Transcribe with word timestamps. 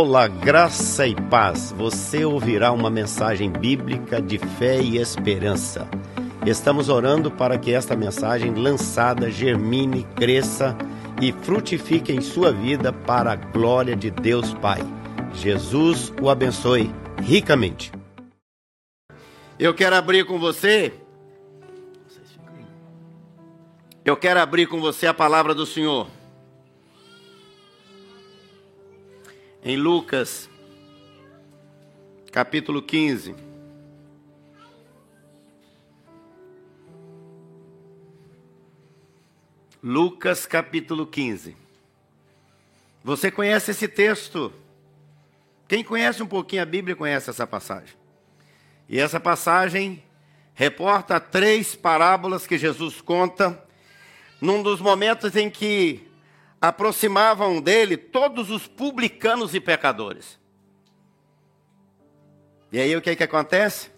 Olá, 0.00 0.28
graça 0.28 1.08
e 1.08 1.14
paz. 1.28 1.74
Você 1.76 2.24
ouvirá 2.24 2.70
uma 2.70 2.88
mensagem 2.88 3.50
bíblica 3.50 4.22
de 4.22 4.38
fé 4.38 4.80
e 4.80 4.96
esperança. 4.96 5.88
Estamos 6.46 6.88
orando 6.88 7.32
para 7.32 7.58
que 7.58 7.72
esta 7.72 7.96
mensagem 7.96 8.54
lançada 8.54 9.28
germine, 9.28 10.06
cresça 10.14 10.78
e 11.20 11.32
frutifique 11.32 12.12
em 12.12 12.20
sua 12.20 12.52
vida 12.52 12.92
para 12.92 13.32
a 13.32 13.34
glória 13.34 13.96
de 13.96 14.08
Deus 14.08 14.54
Pai. 14.54 14.78
Jesus 15.34 16.12
o 16.22 16.30
abençoe 16.30 16.94
ricamente. 17.20 17.90
Eu 19.58 19.74
quero 19.74 19.96
abrir 19.96 20.24
com 20.24 20.38
você. 20.38 20.92
Eu 24.04 24.16
quero 24.16 24.38
abrir 24.38 24.68
com 24.68 24.80
você 24.80 25.08
a 25.08 25.12
palavra 25.12 25.52
do 25.56 25.66
Senhor. 25.66 26.17
Em 29.70 29.76
Lucas, 29.76 30.48
capítulo 32.32 32.80
15. 32.80 33.34
Lucas 39.82 40.46
capítulo 40.46 41.06
15. 41.06 41.54
Você 43.04 43.30
conhece 43.30 43.72
esse 43.72 43.86
texto? 43.86 44.50
Quem 45.68 45.84
conhece 45.84 46.22
um 46.22 46.26
pouquinho 46.26 46.62
a 46.62 46.64
Bíblia 46.64 46.96
conhece 46.96 47.28
essa 47.28 47.46
passagem. 47.46 47.94
E 48.88 48.98
essa 48.98 49.20
passagem 49.20 50.02
reporta 50.54 51.20
três 51.20 51.76
parábolas 51.76 52.46
que 52.46 52.56
Jesus 52.56 53.02
conta 53.02 53.62
num 54.40 54.62
dos 54.62 54.80
momentos 54.80 55.36
em 55.36 55.50
que 55.50 56.08
aproximavam 56.60 57.60
dele 57.60 57.96
todos 57.96 58.50
os 58.50 58.66
publicanos 58.66 59.54
e 59.54 59.60
pecadores. 59.60 60.38
E 62.72 62.80
aí 62.80 62.94
o 62.96 63.00
que, 63.00 63.10
é 63.10 63.16
que 63.16 63.22
acontece? 63.22 63.90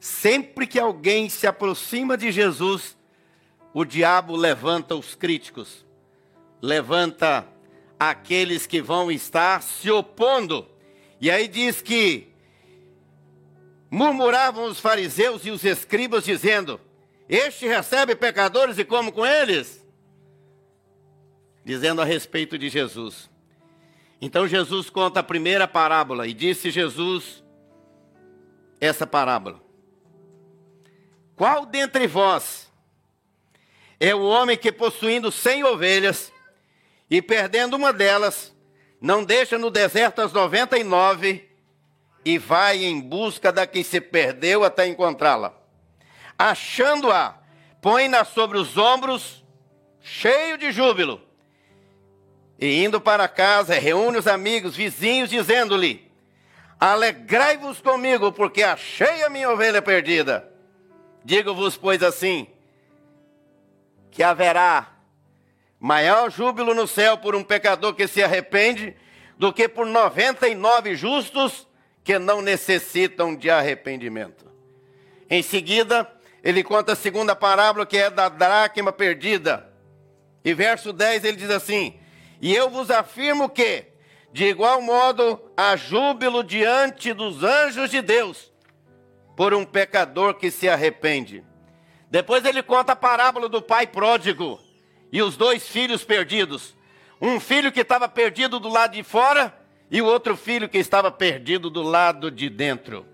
Sempre 0.00 0.66
que 0.66 0.78
alguém 0.78 1.28
se 1.28 1.46
aproxima 1.46 2.16
de 2.16 2.32
Jesus, 2.32 2.96
o 3.72 3.84
diabo 3.84 4.34
levanta 4.34 4.96
os 4.96 5.14
críticos, 5.14 5.86
levanta 6.60 7.46
aqueles 7.98 8.66
que 8.66 8.82
vão 8.82 9.10
estar 9.10 9.62
se 9.62 9.90
opondo. 9.90 10.66
E 11.20 11.30
aí 11.30 11.46
diz 11.46 11.80
que 11.80 12.32
murmuravam 13.88 14.64
os 14.64 14.80
fariseus 14.80 15.46
e 15.46 15.50
os 15.50 15.64
escribas, 15.64 16.24
dizendo: 16.24 16.80
Este 17.28 17.68
recebe 17.68 18.16
pecadores 18.16 18.78
e 18.78 18.84
come 18.84 19.12
com 19.12 19.24
eles? 19.24 19.81
Dizendo 21.64 22.02
a 22.02 22.04
respeito 22.04 22.58
de 22.58 22.68
Jesus. 22.68 23.30
Então 24.20 24.46
Jesus 24.46 24.88
conta 24.88 25.20
a 25.20 25.22
primeira 25.22 25.66
parábola 25.66 26.26
e 26.26 26.32
disse 26.32 26.70
Jesus 26.70 27.42
essa 28.80 29.06
parábola: 29.06 29.60
Qual 31.36 31.66
dentre 31.66 32.06
vós 32.06 32.70
é 33.98 34.14
o 34.14 34.22
homem 34.22 34.56
que, 34.56 34.72
possuindo 34.72 35.30
cem 35.30 35.62
ovelhas 35.64 36.32
e 37.08 37.22
perdendo 37.22 37.74
uma 37.74 37.92
delas, 37.92 38.52
não 39.00 39.24
deixa 39.24 39.58
no 39.58 39.70
deserto 39.70 40.20
as 40.20 40.32
noventa 40.32 40.78
e 40.78 40.84
nove 40.84 41.48
e 42.24 42.38
vai 42.38 42.84
em 42.84 43.00
busca 43.00 43.52
da 43.52 43.66
que 43.66 43.82
se 43.82 44.00
perdeu 44.00 44.64
até 44.64 44.86
encontrá-la. 44.86 45.52
Achando-a, 46.38 47.36
põe-na 47.80 48.24
sobre 48.24 48.58
os 48.58 48.76
ombros, 48.76 49.44
cheio 50.00 50.56
de 50.56 50.70
júbilo. 50.70 51.20
E 52.62 52.84
indo 52.84 53.00
para 53.00 53.26
casa, 53.26 53.74
reúne 53.74 54.18
os 54.18 54.28
amigos, 54.28 54.76
vizinhos, 54.76 55.28
dizendo-lhe: 55.28 56.08
Alegrai-vos 56.78 57.80
comigo, 57.80 58.30
porque 58.30 58.62
achei 58.62 59.24
a 59.24 59.28
minha 59.28 59.50
ovelha 59.50 59.82
perdida. 59.82 60.48
Digo-vos, 61.24 61.76
pois, 61.76 62.04
assim: 62.04 62.46
que 64.12 64.22
haverá 64.22 64.92
maior 65.80 66.30
júbilo 66.30 66.72
no 66.72 66.86
céu 66.86 67.18
por 67.18 67.34
um 67.34 67.42
pecador 67.42 67.94
que 67.94 68.06
se 68.06 68.22
arrepende 68.22 68.94
do 69.36 69.52
que 69.52 69.68
por 69.68 69.84
99 69.84 70.94
justos 70.94 71.66
que 72.04 72.16
não 72.16 72.40
necessitam 72.40 73.34
de 73.34 73.50
arrependimento. 73.50 74.46
Em 75.28 75.42
seguida, 75.42 76.08
ele 76.44 76.62
conta 76.62 76.92
a 76.92 76.96
segunda 76.96 77.34
parábola 77.34 77.84
que 77.84 77.96
é 77.96 78.08
da 78.08 78.28
dracma 78.28 78.92
perdida. 78.92 79.68
E 80.44 80.54
verso 80.54 80.92
10 80.92 81.24
ele 81.24 81.36
diz 81.36 81.50
assim: 81.50 81.98
E 82.42 82.52
eu 82.52 82.68
vos 82.68 82.90
afirmo 82.90 83.48
que, 83.48 83.86
de 84.32 84.46
igual 84.46 84.82
modo, 84.82 85.40
há 85.56 85.76
júbilo 85.76 86.42
diante 86.42 87.12
dos 87.12 87.44
anjos 87.44 87.88
de 87.88 88.02
Deus 88.02 88.52
por 89.36 89.54
um 89.54 89.64
pecador 89.64 90.34
que 90.34 90.50
se 90.50 90.68
arrepende. 90.68 91.44
Depois 92.10 92.44
ele 92.44 92.60
conta 92.60 92.94
a 92.94 92.96
parábola 92.96 93.48
do 93.48 93.62
pai 93.62 93.86
pródigo 93.86 94.60
e 95.12 95.22
os 95.22 95.36
dois 95.36 95.68
filhos 95.68 96.02
perdidos. 96.02 96.74
Um 97.20 97.38
filho 97.38 97.70
que 97.70 97.80
estava 97.80 98.08
perdido 98.08 98.58
do 98.58 98.68
lado 98.68 98.94
de 98.94 99.04
fora 99.04 99.56
e 99.88 100.02
o 100.02 100.06
outro 100.06 100.36
filho 100.36 100.68
que 100.68 100.78
estava 100.78 101.12
perdido 101.12 101.70
do 101.70 101.82
lado 101.82 102.28
de 102.28 102.50
dentro. 102.50 103.06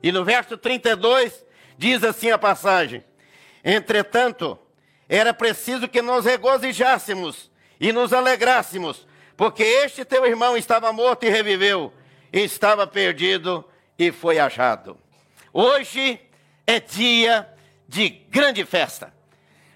E 0.00 0.12
no 0.12 0.24
verso 0.24 0.56
32 0.56 1.44
diz 1.76 2.04
assim 2.04 2.30
a 2.30 2.38
passagem: 2.38 3.02
Entretanto, 3.64 4.56
era 5.08 5.34
preciso 5.34 5.88
que 5.88 6.00
nos 6.00 6.24
regozijássemos 6.24 7.50
e 7.80 7.92
nos 7.92 8.12
alegrássemos, 8.12 9.06
porque 9.36 9.62
este 9.62 10.04
teu 10.04 10.26
irmão 10.26 10.56
estava 10.56 10.92
morto 10.92 11.24
e 11.24 11.28
reviveu, 11.28 11.92
estava 12.32 12.86
perdido 12.86 13.64
e 13.98 14.10
foi 14.10 14.38
achado. 14.38 14.98
Hoje 15.52 16.20
é 16.66 16.80
dia 16.80 17.48
de 17.86 18.08
grande 18.08 18.64
festa, 18.64 19.14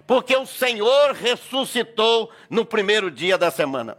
porque 0.06 0.36
o 0.36 0.46
Senhor 0.46 1.12
ressuscitou 1.12 2.30
no 2.50 2.64
primeiro 2.64 3.10
dia 3.10 3.38
da 3.38 3.50
semana. 3.50 3.96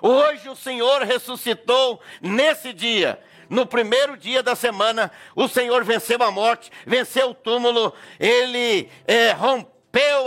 Hoje 0.00 0.48
o 0.48 0.54
Senhor 0.54 1.02
ressuscitou 1.02 2.00
nesse 2.20 2.72
dia, 2.72 3.18
no 3.48 3.64
primeiro 3.64 4.16
dia 4.16 4.42
da 4.42 4.54
semana, 4.54 5.10
o 5.34 5.48
Senhor 5.48 5.82
venceu 5.84 6.22
a 6.22 6.30
morte, 6.30 6.70
venceu 6.86 7.30
o 7.30 7.34
túmulo, 7.34 7.92
ele 8.20 8.90
é, 9.06 9.32
rompeu 9.32 9.75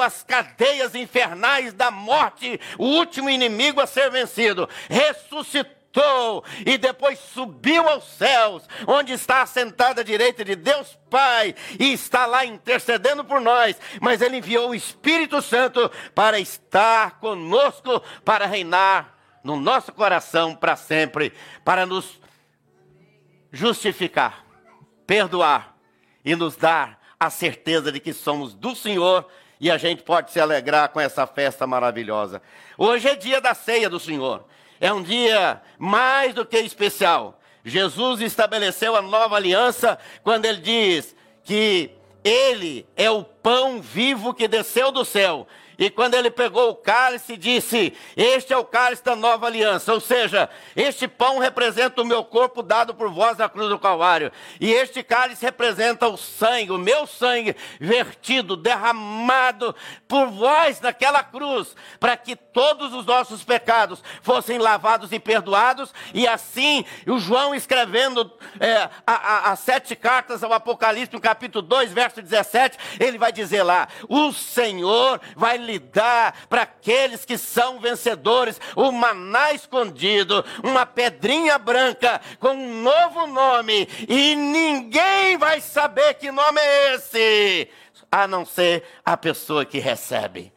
as 0.02 0.24
cadeias 0.24 0.96
infernais 0.96 1.74
da 1.74 1.92
morte, 1.92 2.60
o 2.78 2.86
último 2.86 3.30
inimigo 3.30 3.82
a 3.82 3.88
ser 3.88 4.10
vencido, 4.10 4.68
ressuscitou 4.90 5.80
ressuscitou 5.90 6.44
e 6.66 6.78
depois 6.78 7.20
subiu 7.20 7.88
aos 7.88 8.04
céus, 8.06 8.68
onde 8.88 9.14
está 9.14 9.42
assentada 9.42 10.02
à 10.02 10.04
direita 10.04 10.44
de 10.46 10.56
Deus 10.56 10.98
Pai 11.10 11.56
e 11.80 11.92
está 11.92 12.26
lá 12.26 12.46
intercedendo 12.46 13.24
por 13.24 13.42
nós. 13.42 13.80
Mas 14.00 14.22
Ele 14.22 14.38
enviou 14.38 14.70
o 14.70 14.76
Espírito 14.76 15.42
Santo 15.42 15.92
para 16.14 16.40
estar 16.40 17.20
conosco, 17.20 18.02
para 18.24 18.46
reinar 18.46 19.16
no 19.44 19.56
nosso 19.56 19.92
coração 19.92 20.56
para 20.56 20.76
sempre, 20.76 21.34
para 21.66 21.86
nos 21.86 22.20
justificar, 23.52 24.46
perdoar 25.08 25.76
e 26.24 26.36
nos 26.36 26.56
dar 26.56 27.00
a 27.20 27.30
certeza 27.30 27.92
de 27.92 28.00
que 28.00 28.14
somos 28.14 28.54
do 28.54 28.76
Senhor 28.76 29.28
e 29.60 29.70
a 29.70 29.78
gente 29.78 30.04
pode 30.04 30.32
se 30.32 30.40
alegrar 30.40 30.90
com 30.90 31.00
essa 31.00 31.28
festa 31.28 31.68
maravilhosa. 31.68 32.42
Hoje 32.78 33.10
é 33.10 33.16
dia 33.16 33.42
da 33.42 33.54
ceia 33.54 33.90
do 33.90 34.00
Senhor. 34.00 34.46
É 34.80 34.94
um 34.94 35.04
dia 35.04 35.62
mais 35.78 36.34
do 36.34 36.46
que 36.46 36.58
especial. 36.58 37.40
Jesus 37.66 38.22
estabeleceu 38.22 38.96
a 38.96 39.02
nova 39.02 39.36
aliança 39.36 40.00
quando 40.24 40.46
ele 40.46 40.62
diz 40.62 41.14
que 41.44 41.92
ele 42.24 42.88
é 42.96 43.12
o 43.12 43.24
pão 43.24 43.82
vivo 43.82 44.34
que 44.34 44.48
desceu 44.48 44.92
do 44.92 45.04
céu 45.04 45.46
e 45.80 45.90
quando 45.90 46.14
ele 46.16 46.30
pegou 46.30 46.72
o 46.72 46.76
cálice, 46.76 47.38
disse: 47.38 47.94
Este 48.18 48.52
é 48.52 48.58
o 48.58 48.66
cálice 48.66 49.02
da 49.02 49.16
nova 49.16 49.48
aliança. 49.48 49.94
Ou 49.94 50.02
seja, 50.02 50.50
este 50.76 51.08
pão 51.08 51.40
representa 51.40 52.02
o 52.02 52.06
meu 52.06 52.22
corpo 52.22 52.62
dado 52.62 52.94
por 52.94 53.10
vós 53.10 53.38
na 53.38 53.48
cruz 53.48 53.70
do 53.70 53.80
Calvário. 53.80 54.30
E 54.60 54.74
este 54.74 55.02
cálice 55.02 55.46
representa 55.46 56.06
o 56.10 56.18
sangue, 56.18 56.74
o 56.74 56.78
meu 56.78 57.08
sangue 57.08 57.56
vertido, 57.80 58.58
derramado 58.58 59.74
por 60.06 60.28
vós 60.28 60.82
naquela 60.82 61.24
cruz, 61.24 61.74
para 61.98 62.18
que 62.18 62.36
todos 62.36 62.94
os 62.94 63.06
nossos 63.06 63.46
pecados 63.46 64.04
fossem 64.22 64.58
lavados 64.58 65.14
e 65.14 65.20
perdoados. 65.20 65.94
E 66.14 66.28
assim, 66.28 66.84
o 67.08 67.20
João 67.20 67.56
escrevendo 67.56 68.30
é, 68.60 68.90
as 69.08 69.60
sete 69.60 69.96
cartas 69.96 70.44
ao 70.44 70.52
Apocalipse, 70.52 71.14
no 71.14 71.22
capítulo 71.22 71.66
2, 71.66 71.94
verso 71.94 72.22
17, 72.22 72.78
ele 73.00 73.18
vai 73.18 73.32
dizer 73.32 73.64
lá: 73.64 73.88
O 74.10 74.34
Senhor 74.34 75.22
vai 75.38 75.69
lhe 75.70 75.80
dá 75.80 76.34
para 76.50 76.64
aqueles 76.64 77.26
que 77.26 77.38
são 77.38 77.80
vencedores 77.80 78.60
o 78.76 78.92
maná 78.92 79.54
escondido, 79.54 80.44
uma 80.64 80.86
pedrinha 80.86 81.58
branca 81.58 82.20
com 82.40 82.50
um 82.50 82.82
novo 82.82 83.28
nome, 83.28 83.88
e 84.08 84.36
ninguém 84.36 85.38
vai 85.38 85.62
saber 85.62 86.16
que 86.16 86.32
nome 86.32 86.60
é 86.60 86.96
esse, 86.96 87.70
a 88.12 88.28
não 88.28 88.46
ser 88.46 88.84
a 89.06 89.16
pessoa 89.16 89.66
que 89.66 89.80
recebe. 89.80 90.52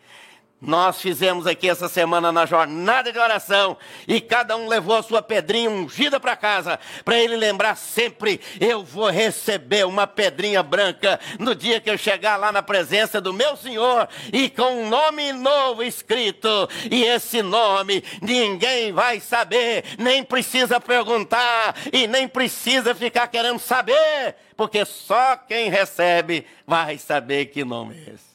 Nós 0.65 1.01
fizemos 1.01 1.45
aqui 1.45 1.69
essa 1.69 1.89
semana 1.89 2.31
na 2.31 2.47
jornada 2.47 3.13
de 3.13 3.19
oração 3.19 3.77
e 4.07 4.21
cada 4.21 4.57
um 4.57 4.69
levou 4.69 4.95
a 4.95 5.03
sua 5.03 5.21
pedrinha 5.21 5.69
ungida 5.69 6.21
para 6.21 6.37
casa, 6.37 6.79
para 7.05 7.19
ele 7.19 7.35
lembrar 7.35 7.75
sempre: 7.75 8.41
eu 8.61 8.85
vou 8.85 9.11
receber 9.11 9.85
uma 9.85 10.07
pedrinha 10.07 10.63
branca 10.63 11.19
no 11.37 11.53
dia 11.53 11.81
que 11.81 11.91
eu 11.91 11.99
chegar 11.99 12.37
lá 12.37 12.53
na 12.53 12.63
presença 12.63 13.21
do 13.21 13.33
meu 13.33 13.57
Senhor 13.57 14.09
e 14.33 14.49
com 14.49 14.85
um 14.85 14.89
nome 14.89 15.33
novo 15.33 15.83
escrito. 15.83 16.49
E 16.89 17.03
esse 17.03 17.43
nome 17.43 18.05
ninguém 18.23 18.93
vai 18.93 19.19
saber, 19.19 19.83
nem 19.99 20.23
precisa 20.23 20.79
perguntar 20.79 21.75
e 21.93 22.07
nem 22.07 22.29
precisa 22.29 22.95
ficar 22.95 23.27
querendo 23.27 23.59
saber, 23.59 24.37
porque 24.57 24.85
só 24.85 25.37
quem 25.37 25.69
recebe 25.69 26.47
vai 26.65 26.99
saber 26.99 27.47
que 27.47 27.65
nome 27.65 27.97
é 27.97 28.15
esse. 28.15 28.33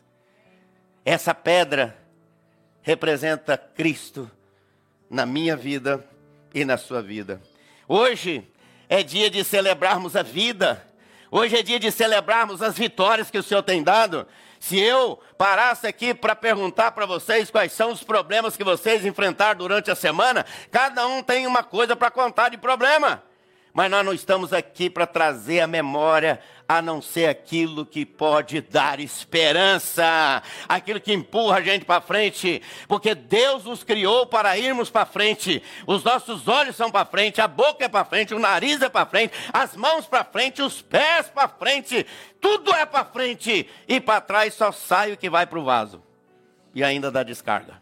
Essa 1.05 1.33
pedra 1.33 2.06
representa 2.87 3.57
Cristo 3.57 4.31
na 5.09 5.25
minha 5.25 5.57
vida 5.57 6.07
e 6.53 6.63
na 6.63 6.77
sua 6.77 7.01
vida. 7.01 7.41
Hoje 7.85 8.49
é 8.87 9.03
dia 9.03 9.29
de 9.29 9.43
celebrarmos 9.43 10.15
a 10.15 10.23
vida. 10.23 10.87
Hoje 11.29 11.57
é 11.57 11.61
dia 11.61 11.81
de 11.81 11.91
celebrarmos 11.91 12.61
as 12.61 12.77
vitórias 12.77 13.29
que 13.29 13.37
o 13.37 13.43
Senhor 13.43 13.61
tem 13.61 13.83
dado. 13.83 14.25
Se 14.57 14.79
eu 14.79 15.21
parasse 15.37 15.85
aqui 15.85 16.13
para 16.13 16.33
perguntar 16.33 16.91
para 16.91 17.05
vocês 17.05 17.51
quais 17.51 17.73
são 17.73 17.91
os 17.91 18.03
problemas 18.03 18.55
que 18.55 18.63
vocês 18.63 19.05
enfrentaram 19.05 19.59
durante 19.59 19.91
a 19.91 19.95
semana, 19.95 20.45
cada 20.71 21.05
um 21.07 21.21
tem 21.21 21.45
uma 21.45 21.63
coisa 21.63 21.93
para 21.93 22.09
contar 22.09 22.47
de 22.47 22.57
problema. 22.57 23.21
Mas 23.77 23.91
nós 23.91 24.03
não 24.03 24.11
estamos 24.11 24.53
aqui 24.53 24.89
para 24.89 25.05
trazer 25.05 25.59
a 25.59 25.67
memória 25.67 26.39
a 26.67 26.81
não 26.81 26.99
ser 26.99 27.27
aquilo 27.27 27.85
que 27.85 28.07
pode 28.07 28.59
dar 28.59 28.99
esperança, 28.99 30.41
aquilo 30.67 30.99
que 30.99 31.13
empurra 31.13 31.57
a 31.57 31.61
gente 31.61 31.85
para 31.85 32.01
frente, 32.01 32.59
porque 32.87 33.13
Deus 33.13 33.65
nos 33.65 33.83
criou 33.83 34.25
para 34.25 34.57
irmos 34.57 34.89
para 34.89 35.05
frente. 35.05 35.61
Os 35.85 36.03
nossos 36.03 36.47
olhos 36.47 36.75
são 36.75 36.89
para 36.89 37.05
frente, 37.05 37.39
a 37.39 37.47
boca 37.47 37.85
é 37.85 37.87
para 37.87 38.03
frente, 38.03 38.33
o 38.33 38.39
nariz 38.39 38.81
é 38.81 38.89
para 38.89 39.05
frente, 39.05 39.33
as 39.53 39.75
mãos 39.75 40.07
para 40.07 40.23
frente, 40.23 40.59
os 40.59 40.81
pés 40.81 41.29
para 41.29 41.47
frente, 41.47 42.03
tudo 42.41 42.73
é 42.73 42.83
para 42.83 43.05
frente 43.05 43.69
e 43.87 44.01
para 44.01 44.21
trás 44.21 44.55
só 44.55 44.71
sai 44.71 45.13
o 45.13 45.17
que 45.17 45.29
vai 45.29 45.45
para 45.45 45.59
o 45.59 45.63
vaso 45.63 46.01
e 46.73 46.83
ainda 46.83 47.11
dá 47.11 47.21
descarga. 47.21 47.79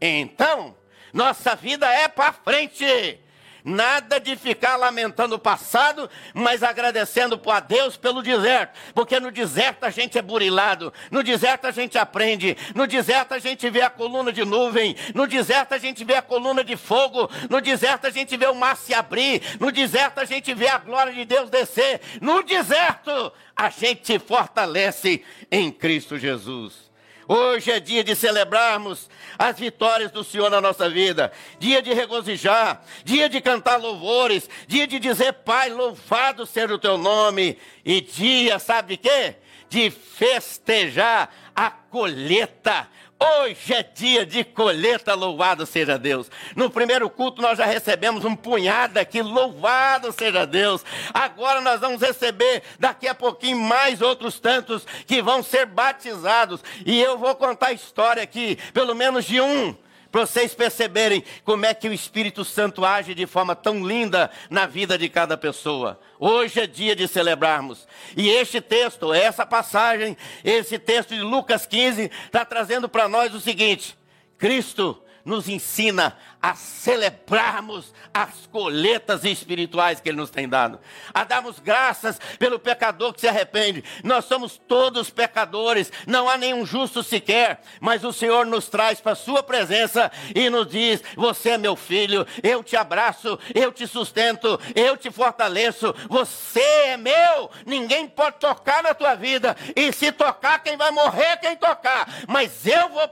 Então, 0.00 0.76
nossa 1.12 1.56
vida 1.56 1.92
é 1.92 2.06
para 2.06 2.32
frente. 2.32 3.25
Nada 3.68 4.20
de 4.20 4.36
ficar 4.36 4.76
lamentando 4.76 5.34
o 5.34 5.40
passado, 5.40 6.08
mas 6.32 6.62
agradecendo 6.62 7.40
a 7.50 7.58
Deus 7.58 7.96
pelo 7.96 8.22
deserto. 8.22 8.78
Porque 8.94 9.18
no 9.18 9.32
deserto 9.32 9.82
a 9.82 9.90
gente 9.90 10.16
é 10.16 10.22
burilado, 10.22 10.94
no 11.10 11.20
deserto 11.20 11.66
a 11.66 11.72
gente 11.72 11.98
aprende, 11.98 12.56
no 12.76 12.86
deserto 12.86 13.34
a 13.34 13.40
gente 13.40 13.68
vê 13.68 13.82
a 13.82 13.90
coluna 13.90 14.32
de 14.32 14.44
nuvem, 14.44 14.94
no 15.12 15.26
deserto 15.26 15.72
a 15.72 15.78
gente 15.78 16.04
vê 16.04 16.14
a 16.14 16.22
coluna 16.22 16.62
de 16.62 16.76
fogo, 16.76 17.28
no 17.50 17.60
deserto 17.60 18.06
a 18.06 18.10
gente 18.10 18.36
vê 18.36 18.46
o 18.46 18.54
mar 18.54 18.76
se 18.76 18.94
abrir, 18.94 19.42
no 19.58 19.72
deserto 19.72 20.20
a 20.20 20.24
gente 20.24 20.54
vê 20.54 20.68
a 20.68 20.78
glória 20.78 21.12
de 21.12 21.24
Deus 21.24 21.50
descer, 21.50 22.00
no 22.20 22.44
deserto 22.44 23.32
a 23.56 23.68
gente 23.68 24.16
fortalece 24.20 25.24
em 25.50 25.72
Cristo 25.72 26.16
Jesus. 26.16 26.85
Hoje 27.28 27.72
é 27.72 27.80
dia 27.80 28.04
de 28.04 28.14
celebrarmos 28.14 29.10
as 29.36 29.58
vitórias 29.58 30.12
do 30.12 30.22
Senhor 30.22 30.48
na 30.48 30.60
nossa 30.60 30.88
vida, 30.88 31.32
dia 31.58 31.82
de 31.82 31.92
regozijar, 31.92 32.82
dia 33.04 33.28
de 33.28 33.40
cantar 33.40 33.76
louvores, 33.76 34.48
dia 34.68 34.86
de 34.86 35.00
dizer, 35.00 35.32
Pai, 35.32 35.70
louvado 35.70 36.46
seja 36.46 36.74
o 36.74 36.78
teu 36.78 36.96
nome, 36.96 37.58
e 37.84 38.00
dia, 38.00 38.60
sabe 38.60 38.96
de 38.96 39.08
quê? 39.08 39.34
De 39.68 39.90
festejar 39.90 41.34
a 41.54 41.68
colheita 41.70 42.88
Hoje 43.18 43.72
é 43.72 43.82
dia 43.82 44.26
de 44.26 44.44
colheita, 44.44 45.14
louvado 45.14 45.64
seja 45.64 45.98
Deus. 45.98 46.30
No 46.54 46.68
primeiro 46.68 47.08
culto 47.08 47.40
nós 47.40 47.56
já 47.56 47.64
recebemos 47.64 48.26
um 48.26 48.36
punhado 48.36 48.98
aqui, 48.98 49.22
louvado 49.22 50.12
seja 50.12 50.46
Deus. 50.46 50.84
Agora 51.14 51.62
nós 51.62 51.80
vamos 51.80 52.02
receber 52.02 52.62
daqui 52.78 53.08
a 53.08 53.14
pouquinho 53.14 53.58
mais 53.58 54.02
outros 54.02 54.38
tantos 54.38 54.86
que 55.06 55.22
vão 55.22 55.42
ser 55.42 55.64
batizados. 55.64 56.62
E 56.84 57.00
eu 57.00 57.16
vou 57.16 57.34
contar 57.34 57.68
a 57.68 57.72
história 57.72 58.22
aqui, 58.22 58.58
pelo 58.74 58.94
menos 58.94 59.24
de 59.24 59.40
um 59.40 59.74
para 60.16 60.24
vocês 60.24 60.54
perceberem 60.54 61.22
como 61.44 61.66
é 61.66 61.74
que 61.74 61.86
o 61.86 61.92
Espírito 61.92 62.42
Santo 62.42 62.86
age 62.86 63.14
de 63.14 63.26
forma 63.26 63.54
tão 63.54 63.86
linda 63.86 64.30
na 64.48 64.64
vida 64.64 64.96
de 64.96 65.10
cada 65.10 65.36
pessoa. 65.36 66.00
Hoje 66.18 66.58
é 66.58 66.66
dia 66.66 66.96
de 66.96 67.06
celebrarmos. 67.06 67.86
E 68.16 68.30
este 68.30 68.62
texto, 68.62 69.12
essa 69.12 69.44
passagem, 69.44 70.16
esse 70.42 70.78
texto 70.78 71.14
de 71.14 71.20
Lucas 71.20 71.66
15, 71.66 72.10
está 72.24 72.46
trazendo 72.46 72.88
para 72.88 73.06
nós 73.06 73.34
o 73.34 73.40
seguinte: 73.40 73.94
Cristo 74.38 74.98
nos 75.22 75.50
ensina 75.50 76.16
a 76.40 76.54
celebrarmos 76.54 77.92
as 78.12 78.46
colheitas 78.46 79.24
espirituais 79.24 80.00
que 80.00 80.08
Ele 80.08 80.18
nos 80.18 80.30
tem 80.30 80.48
dado, 80.48 80.78
a 81.12 81.24
darmos 81.24 81.58
graças 81.58 82.18
pelo 82.38 82.58
pecador 82.58 83.12
que 83.12 83.20
se 83.20 83.28
arrepende. 83.28 83.82
Nós 84.04 84.24
somos 84.24 84.56
todos 84.68 85.10
pecadores, 85.10 85.92
não 86.06 86.28
há 86.28 86.36
nenhum 86.36 86.64
justo 86.64 87.02
sequer, 87.02 87.60
mas 87.80 88.04
o 88.04 88.12
Senhor 88.12 88.46
nos 88.46 88.68
traz 88.68 89.00
para 89.00 89.12
a 89.12 89.16
Sua 89.16 89.42
presença 89.42 90.10
e 90.34 90.48
nos 90.48 90.68
diz: 90.68 91.02
Você 91.16 91.50
é 91.50 91.58
meu 91.58 91.76
filho, 91.76 92.26
eu 92.42 92.62
te 92.62 92.76
abraço, 92.76 93.38
eu 93.54 93.72
te 93.72 93.86
sustento, 93.86 94.58
eu 94.74 94.96
te 94.96 95.10
fortaleço, 95.10 95.94
você 96.08 96.60
é 96.60 96.96
meu, 96.96 97.50
ninguém 97.64 98.08
pode 98.08 98.38
tocar 98.38 98.82
na 98.82 98.94
tua 98.94 99.14
vida, 99.14 99.56
e 99.74 99.92
se 99.92 100.12
tocar, 100.12 100.62
quem 100.62 100.76
vai 100.76 100.90
morrer, 100.90 101.38
quem 101.38 101.56
tocar, 101.56 102.08
mas 102.28 102.66
eu 102.66 102.88
vou 102.88 103.08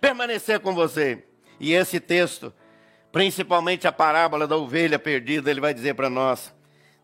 permanecer 0.00 0.60
com 0.60 0.74
você. 0.74 1.24
E 1.58 1.72
esse 1.72 1.98
texto, 1.98 2.52
principalmente 3.10 3.86
a 3.86 3.92
parábola 3.92 4.46
da 4.46 4.56
ovelha 4.56 4.98
perdida, 4.98 5.50
ele 5.50 5.60
vai 5.60 5.72
dizer 5.72 5.94
para 5.94 6.10
nós 6.10 6.52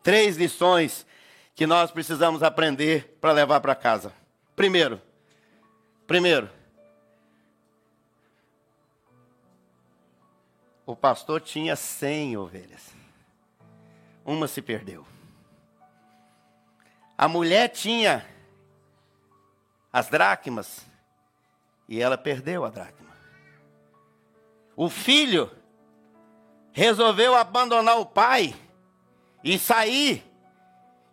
três 0.03 0.37
lições 0.37 1.07
que 1.55 1.67
nós 1.67 1.91
precisamos 1.91 2.43
aprender 2.43 3.17
para 3.21 3.33
levar 3.33 3.61
para 3.61 3.75
casa. 3.75 4.13
Primeiro, 4.57 5.01
primeiro, 6.07 6.49
o 10.85 10.97
pastor 10.97 11.41
tinha 11.41 11.77
cem 11.77 12.37
ovelhas. 12.37 12.93
Uma 14.25 14.47
se 14.47 14.61
perdeu. 14.63 15.07
A 17.17 17.29
mulher 17.29 17.69
tinha 17.69 18.27
as 19.93 20.09
dracmas 20.09 20.85
e 21.89 22.01
ela 22.01 22.17
perdeu 22.17 22.65
a 22.65 22.71
dracma. 22.71 23.12
O 24.83 24.91
filho 24.91 25.49
resolveu 26.73 27.37
abandonar 27.37 28.01
o 28.01 28.05
pai 28.05 28.53
e 29.45 29.57
sair. 29.57 30.25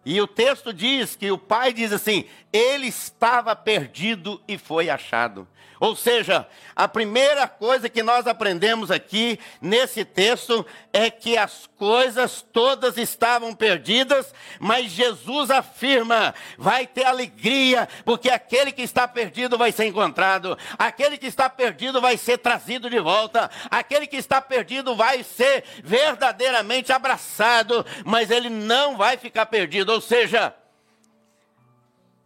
E 0.03 0.19
o 0.19 0.25
texto 0.25 0.73
diz 0.73 1.15
que 1.15 1.29
o 1.29 1.37
pai 1.37 1.71
diz 1.71 1.93
assim: 1.93 2.25
ele 2.51 2.87
estava 2.87 3.55
perdido 3.55 4.41
e 4.47 4.57
foi 4.57 4.89
achado. 4.89 5.47
Ou 5.79 5.95
seja, 5.95 6.45
a 6.75 6.87
primeira 6.89 7.47
coisa 7.47 7.87
que 7.87 8.03
nós 8.03 8.27
aprendemos 8.27 8.91
aqui 8.91 9.39
nesse 9.61 10.03
texto 10.03 10.65
é 10.91 11.09
que 11.09 11.37
as 11.37 11.67
coisas 11.77 12.41
todas 12.41 12.97
estavam 12.97 13.55
perdidas, 13.55 14.33
mas 14.59 14.91
Jesus 14.91 15.49
afirma: 15.49 16.35
vai 16.57 16.85
ter 16.85 17.05
alegria, 17.05 17.87
porque 18.03 18.29
aquele 18.29 18.73
que 18.73 18.81
está 18.81 19.07
perdido 19.07 19.57
vai 19.57 19.71
ser 19.71 19.85
encontrado, 19.85 20.57
aquele 20.77 21.17
que 21.17 21.27
está 21.27 21.49
perdido 21.49 22.01
vai 22.01 22.17
ser 22.17 22.39
trazido 22.39 22.89
de 22.89 22.99
volta, 22.99 23.49
aquele 23.71 24.05
que 24.05 24.17
está 24.17 24.41
perdido 24.41 24.97
vai 24.97 25.23
ser 25.23 25.63
verdadeiramente 25.81 26.91
abraçado, 26.91 27.85
mas 28.05 28.29
ele 28.29 28.49
não 28.49 28.97
vai 28.97 29.15
ficar 29.15 29.45
perdido. 29.45 29.93
Ou 29.93 30.01
seja, 30.01 30.53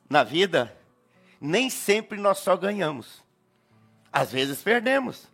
na 0.09 0.23
vida, 0.23 0.75
nem 1.39 1.69
sempre 1.69 2.19
nós 2.19 2.39
só 2.39 2.57
ganhamos. 2.57 3.22
Às 4.13 4.31
vezes 4.31 4.61
perdemos. 4.61 5.27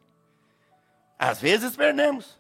Às 1.20 1.42
vezes 1.42 1.76
perdemos. 1.76 2.40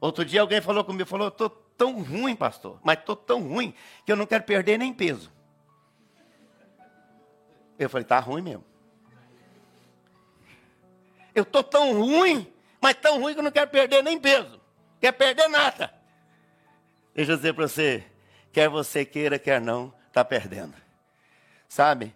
Outro 0.00 0.24
dia 0.24 0.40
alguém 0.40 0.60
falou 0.60 0.82
comigo, 0.82 1.08
falou, 1.08 1.28
estou 1.28 1.48
tão 1.48 2.02
ruim, 2.02 2.34
pastor, 2.34 2.80
mas 2.82 2.98
estou 2.98 3.14
tão 3.14 3.40
ruim 3.46 3.72
que 4.04 4.10
eu 4.10 4.16
não 4.16 4.26
quero 4.26 4.42
perder 4.42 4.76
nem 4.78 4.92
peso. 4.92 5.30
Eu 7.78 7.88
falei, 7.88 8.02
está 8.02 8.18
ruim 8.18 8.42
mesmo. 8.42 8.64
Eu 11.32 11.44
estou 11.44 11.62
tão 11.62 11.92
ruim, 11.92 12.52
mas 12.80 12.96
tão 12.96 13.20
ruim 13.20 13.34
que 13.34 13.38
eu 13.38 13.44
não 13.44 13.50
quero 13.52 13.70
perder 13.70 14.02
nem 14.02 14.18
peso. 14.18 14.60
Quer 15.00 15.12
perder 15.12 15.46
nada. 15.48 15.94
Deixa 17.14 17.32
eu 17.32 17.36
dizer 17.36 17.54
para 17.54 17.68
você, 17.68 18.04
quer 18.52 18.68
você 18.68 19.04
queira, 19.04 19.38
quer 19.38 19.60
não, 19.60 19.94
está 20.08 20.24
perdendo. 20.24 20.74
Sabe? 21.68 22.14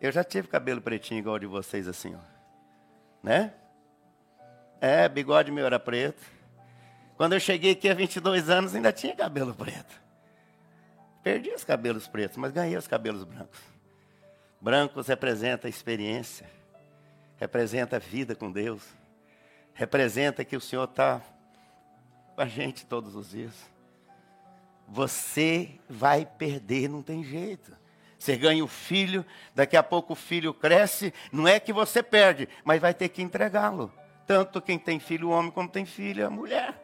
Eu 0.00 0.12
já 0.12 0.22
tive 0.22 0.46
cabelo 0.46 0.80
pretinho 0.80 1.18
igual 1.18 1.38
de 1.38 1.46
vocês 1.46 1.88
assim, 1.88 2.14
ó. 2.14 2.37
Né? 3.28 3.52
É, 4.80 5.06
bigode 5.06 5.52
meu 5.52 5.66
era 5.66 5.78
preto. 5.78 6.22
Quando 7.14 7.34
eu 7.34 7.40
cheguei 7.40 7.72
aqui 7.72 7.86
há 7.86 7.92
22 7.92 8.48
anos, 8.48 8.74
ainda 8.74 8.90
tinha 8.90 9.14
cabelo 9.14 9.54
preto. 9.54 10.00
Perdi 11.22 11.50
os 11.50 11.62
cabelos 11.62 12.08
pretos, 12.08 12.38
mas 12.38 12.52
ganhei 12.52 12.78
os 12.78 12.88
cabelos 12.88 13.24
brancos. 13.24 13.60
Brancos 14.58 15.08
representa 15.08 15.68
experiência, 15.68 16.48
representa 17.36 17.96
a 17.96 17.98
vida 17.98 18.34
com 18.34 18.50
Deus, 18.50 18.82
representa 19.74 20.42
que 20.42 20.56
o 20.56 20.60
Senhor 20.60 20.84
está 20.84 21.20
com 22.34 22.40
a 22.40 22.46
gente 22.46 22.86
todos 22.86 23.14
os 23.14 23.28
dias. 23.32 23.52
Você 24.88 25.78
vai 25.86 26.24
perder, 26.24 26.88
não 26.88 27.02
tem 27.02 27.22
jeito. 27.22 27.76
Você 28.18 28.36
ganha 28.36 28.64
o 28.64 28.68
filho, 28.68 29.24
daqui 29.54 29.76
a 29.76 29.82
pouco 29.82 30.12
o 30.12 30.16
filho 30.16 30.52
cresce, 30.52 31.14
não 31.30 31.46
é 31.46 31.60
que 31.60 31.72
você 31.72 32.02
perde, 32.02 32.48
mas 32.64 32.80
vai 32.80 32.92
ter 32.92 33.08
que 33.08 33.22
entregá-lo. 33.22 33.92
Tanto 34.26 34.60
quem 34.60 34.78
tem 34.78 34.98
filho 34.98 35.30
homem 35.30 35.50
como 35.50 35.68
tem 35.68 35.86
filha 35.86 36.28
mulher. 36.28 36.74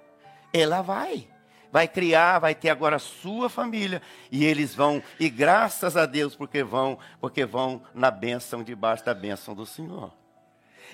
Ela 0.52 0.80
vai. 0.80 1.28
Vai 1.72 1.88
criar, 1.88 2.38
vai 2.38 2.54
ter 2.54 2.70
agora 2.70 2.96
a 2.96 3.00
sua 3.00 3.50
família. 3.50 4.00
E 4.30 4.44
eles 4.44 4.74
vão, 4.74 5.02
e 5.18 5.28
graças 5.28 5.96
a 5.96 6.06
Deus, 6.06 6.36
porque 6.36 6.62
vão, 6.62 6.96
porque 7.20 7.44
vão 7.44 7.82
na 7.92 8.12
bênção, 8.12 8.62
debaixo 8.62 9.04
da 9.04 9.12
bênção 9.12 9.54
do 9.54 9.66
Senhor. 9.66 10.12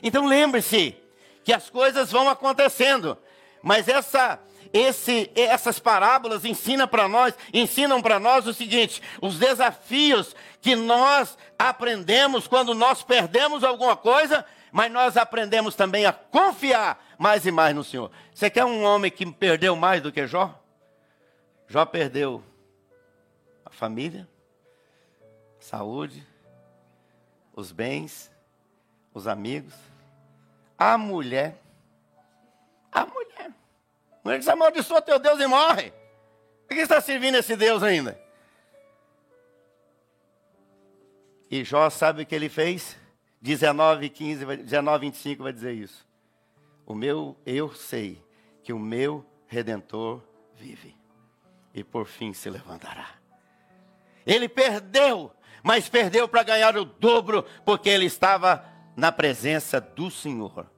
Então 0.03 0.25
lembre-se 0.27 0.97
que 1.45 1.53
as 1.53 1.69
coisas 1.69 2.11
vão 2.11 2.31
acontecendo. 2.31 3.19
Mas 3.63 3.89
essa 3.89 4.41
esse, 4.73 5.31
essas 5.35 5.79
parábolas 5.79 6.45
ensinam 6.45 6.87
para 6.87 7.09
nós, 7.09 7.35
ensinam 7.53 8.01
para 8.01 8.19
nós 8.19 8.47
o 8.47 8.55
seguinte: 8.55 9.03
os 9.21 9.39
desafios 9.39 10.35
que 10.61 10.77
nós 10.77 11.37
aprendemos 11.59 12.47
quando 12.47 12.75
nós 12.75 13.03
perdemos 13.03 13.65
alguma 13.65 13.97
coisa, 13.97 14.45
mas 14.73 14.91
nós 14.93 15.17
aprendemos 15.17 15.75
também 15.75 16.07
a 16.07 16.13
confiar 16.13 17.05
mais 17.19 17.45
e 17.47 17.51
mais 17.51 17.75
no 17.75 17.85
Senhor. 17.85 18.11
Você 18.33 18.49
quer 18.49 18.65
um 18.65 18.85
homem 18.85 19.11
que 19.11 19.27
perdeu 19.31 19.75
mais 19.77 20.03
do 20.03 20.13
que 20.13 20.27
Jó? 20.27 20.55
Jó 21.69 21.85
perdeu 21.85 22.43
a 23.65 23.71
família, 23.71 24.29
a 25.59 25.63
saúde, 25.63 26.27
os 27.55 27.73
bens, 27.73 28.31
os 29.15 29.27
amigos, 29.27 29.75
a 30.79 30.97
mulher. 30.97 31.61
A 32.91 33.05
mulher. 33.07 33.53
Ele 34.25 34.39
diz: 34.39 34.49
amaldiçoa 34.49 35.01
teu 35.01 35.19
Deus 35.19 35.41
e 35.41 35.47
morre. 35.47 35.93
Por 36.67 36.75
que 36.75 36.83
está 36.83 37.01
servindo 37.01 37.37
esse 37.37 37.57
Deus 37.57 37.83
ainda? 37.83 38.21
E 41.51 41.65
Jó 41.65 41.91
sabe 41.91 42.23
o 42.23 42.27
que 42.27 42.35
ele 42.35 42.49
fez? 42.49 42.97
19, 43.41 44.09
15, 44.09 44.45
19, 44.59 45.07
25 45.07 45.43
vai 45.43 45.53
dizer 45.53 45.73
isso. 45.73 46.07
O 46.87 46.95
meu, 46.95 47.37
eu 47.45 47.75
sei 47.75 48.23
que 48.63 48.73
o 48.73 48.79
meu 48.79 49.25
redentor 49.49 50.23
vive 50.55 50.95
e 51.75 51.83
por 51.83 52.07
fim 52.07 52.33
se 52.33 52.49
levantará. 52.51 53.09
Ele 54.27 54.49
perdeu, 54.49 55.33
mas 55.63 55.89
perdeu 55.89 56.29
para 56.29 56.43
ganhar 56.43 56.77
o 56.77 56.85
dobro, 56.85 57.45
porque 57.65 57.89
ele 57.89 58.07
estava 58.07 58.65
na 58.97 59.11
presença 59.11 59.81
do 59.81 60.11
Senhor. 60.11 60.71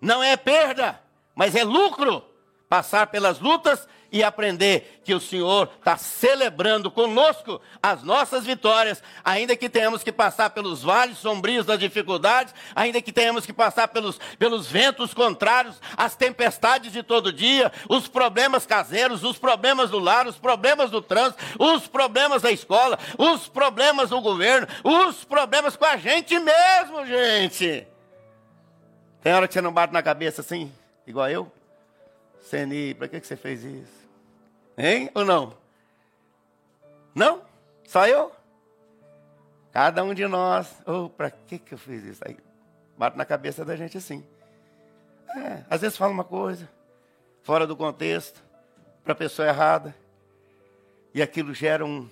Não 0.00 0.22
é 0.22 0.36
perda, 0.36 1.02
mas 1.34 1.54
é 1.54 1.64
lucro 1.64 2.24
passar 2.68 3.06
pelas 3.06 3.40
lutas 3.40 3.88
e 4.10 4.22
aprender 4.22 5.00
que 5.04 5.14
o 5.14 5.20
Senhor 5.20 5.70
está 5.78 5.96
celebrando 5.96 6.90
conosco 6.90 7.60
as 7.82 8.02
nossas 8.02 8.44
vitórias, 8.44 9.02
ainda 9.22 9.54
que 9.54 9.68
tenhamos 9.68 10.02
que 10.02 10.10
passar 10.10 10.50
pelos 10.50 10.82
vales 10.82 11.18
sombrios 11.18 11.66
das 11.66 11.78
dificuldades, 11.78 12.54
ainda 12.74 13.02
que 13.02 13.12
tenhamos 13.12 13.44
que 13.44 13.52
passar 13.52 13.88
pelos, 13.88 14.18
pelos 14.38 14.66
ventos 14.66 15.12
contrários, 15.12 15.80
as 15.96 16.16
tempestades 16.16 16.92
de 16.92 17.02
todo 17.02 17.32
dia, 17.32 17.70
os 17.88 18.08
problemas 18.08 18.64
caseiros, 18.64 19.22
os 19.22 19.38
problemas 19.38 19.90
do 19.90 19.98
lar, 19.98 20.26
os 20.26 20.38
problemas 20.38 20.90
do 20.90 21.02
trânsito, 21.02 21.42
os 21.58 21.86
problemas 21.86 22.42
da 22.42 22.50
escola, 22.50 22.98
os 23.18 23.46
problemas 23.48 24.10
do 24.10 24.20
governo, 24.20 24.66
os 24.82 25.24
problemas 25.24 25.76
com 25.76 25.84
a 25.84 25.96
gente 25.96 26.38
mesmo, 26.38 27.04
gente. 27.06 27.86
Tem 29.22 29.34
hora 29.34 29.46
que 29.46 29.52
você 29.52 29.60
não 29.60 29.72
bate 29.72 29.92
na 29.92 30.02
cabeça 30.02 30.40
assim, 30.40 30.72
igual 31.06 31.28
eu? 31.28 31.57
Seni, 32.48 32.94
para 32.94 33.08
que, 33.08 33.20
que 33.20 33.26
você 33.26 33.36
fez 33.36 33.62
isso? 33.62 34.08
Hein? 34.76 35.10
Ou 35.14 35.22
não? 35.22 35.54
Não? 37.14 37.42
Só 37.86 38.06
eu? 38.06 38.32
Cada 39.70 40.02
um 40.02 40.14
de 40.14 40.26
nós. 40.26 40.74
Oh, 40.86 41.10
para 41.10 41.30
que, 41.30 41.58
que 41.58 41.74
eu 41.74 41.78
fiz 41.78 42.02
isso? 42.04 42.22
Aí 42.26 42.36
bate 42.96 43.18
na 43.18 43.26
cabeça 43.26 43.66
da 43.66 43.76
gente 43.76 43.98
assim. 43.98 44.24
É, 45.36 45.62
às 45.68 45.82
vezes 45.82 45.98
fala 45.98 46.10
uma 46.10 46.24
coisa, 46.24 46.66
fora 47.42 47.66
do 47.66 47.76
contexto, 47.76 48.42
para 49.04 49.12
a 49.12 49.16
pessoa 49.16 49.46
errada. 49.46 49.94
E 51.12 51.20
aquilo 51.20 51.52
gera 51.52 51.84
um, 51.84 52.08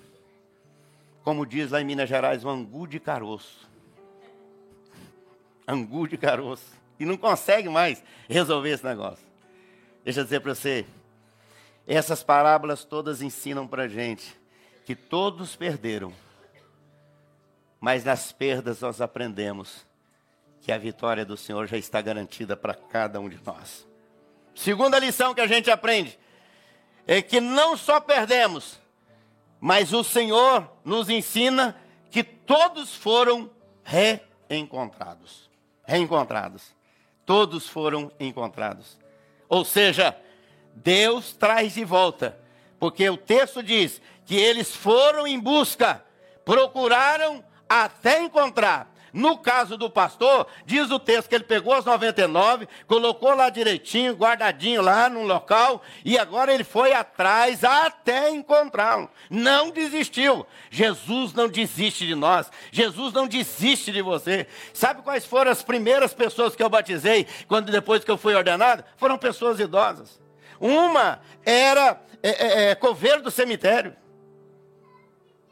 como 1.24 1.46
diz 1.46 1.70
lá 1.70 1.80
em 1.80 1.84
Minas 1.84 2.08
Gerais, 2.08 2.44
um 2.44 2.50
angu 2.50 2.86
de 2.86 3.00
caroço. 3.00 3.66
Angu 5.66 6.06
de 6.06 6.18
caroço. 6.18 6.76
E 7.00 7.06
não 7.06 7.16
consegue 7.16 7.70
mais 7.70 8.02
resolver 8.28 8.70
esse 8.70 8.84
negócio. 8.84 9.25
Deixa 10.06 10.20
eu 10.20 10.24
dizer 10.24 10.38
para 10.38 10.54
você, 10.54 10.86
essas 11.84 12.22
parábolas 12.22 12.84
todas 12.84 13.22
ensinam 13.22 13.66
para 13.66 13.82
a 13.82 13.88
gente 13.88 14.38
que 14.84 14.94
todos 14.94 15.56
perderam, 15.56 16.12
mas 17.80 18.04
nas 18.04 18.30
perdas 18.30 18.80
nós 18.82 19.00
aprendemos 19.00 19.84
que 20.60 20.70
a 20.70 20.78
vitória 20.78 21.24
do 21.24 21.36
Senhor 21.36 21.66
já 21.66 21.76
está 21.76 22.00
garantida 22.00 22.56
para 22.56 22.72
cada 22.72 23.18
um 23.18 23.28
de 23.28 23.40
nós. 23.44 23.84
Segunda 24.54 24.96
lição 25.00 25.34
que 25.34 25.40
a 25.40 25.46
gente 25.48 25.72
aprende 25.72 26.16
é 27.04 27.20
que 27.20 27.40
não 27.40 27.76
só 27.76 27.98
perdemos, 27.98 28.78
mas 29.58 29.92
o 29.92 30.04
Senhor 30.04 30.70
nos 30.84 31.10
ensina 31.10 31.76
que 32.12 32.22
todos 32.22 32.94
foram 32.94 33.50
reencontrados. 33.82 35.50
Reencontrados. 35.84 36.72
Todos 37.24 37.68
foram 37.68 38.12
encontrados. 38.20 39.04
Ou 39.48 39.64
seja, 39.64 40.16
Deus 40.74 41.32
traz 41.32 41.74
de 41.74 41.84
volta. 41.84 42.38
Porque 42.78 43.08
o 43.08 43.16
texto 43.16 43.62
diz 43.62 44.00
que 44.24 44.36
eles 44.36 44.74
foram 44.74 45.26
em 45.26 45.38
busca, 45.38 46.04
procuraram 46.44 47.44
até 47.68 48.22
encontrar. 48.22 48.92
No 49.16 49.38
caso 49.38 49.78
do 49.78 49.88
pastor, 49.88 50.46
diz 50.66 50.90
o 50.90 50.98
texto 50.98 51.30
que 51.30 51.34
ele 51.34 51.44
pegou 51.44 51.72
as 51.72 51.86
99, 51.86 52.68
colocou 52.86 53.34
lá 53.34 53.48
direitinho, 53.48 54.12
guardadinho 54.12 54.82
lá 54.82 55.08
no 55.08 55.22
local, 55.22 55.82
e 56.04 56.18
agora 56.18 56.52
ele 56.52 56.64
foi 56.64 56.92
atrás 56.92 57.64
até 57.64 58.28
encontrá-lo. 58.28 59.08
Não 59.30 59.70
desistiu. 59.70 60.46
Jesus 60.70 61.32
não 61.32 61.48
desiste 61.48 62.06
de 62.06 62.14
nós. 62.14 62.50
Jesus 62.70 63.14
não 63.14 63.26
desiste 63.26 63.90
de 63.90 64.02
você. 64.02 64.46
Sabe 64.74 65.00
quais 65.00 65.24
foram 65.24 65.50
as 65.50 65.62
primeiras 65.62 66.12
pessoas 66.12 66.54
que 66.54 66.62
eu 66.62 66.68
batizei 66.68 67.26
quando 67.48 67.72
depois 67.72 68.04
que 68.04 68.10
eu 68.10 68.18
fui 68.18 68.34
ordenado? 68.34 68.84
Foram 68.98 69.16
pessoas 69.16 69.58
idosas. 69.58 70.20
Uma 70.60 71.20
era 71.42 71.98
é, 72.22 72.28
é, 72.28 72.70
é, 72.70 72.74
coveiro 72.74 73.22
do 73.22 73.30
cemitério. 73.30 73.96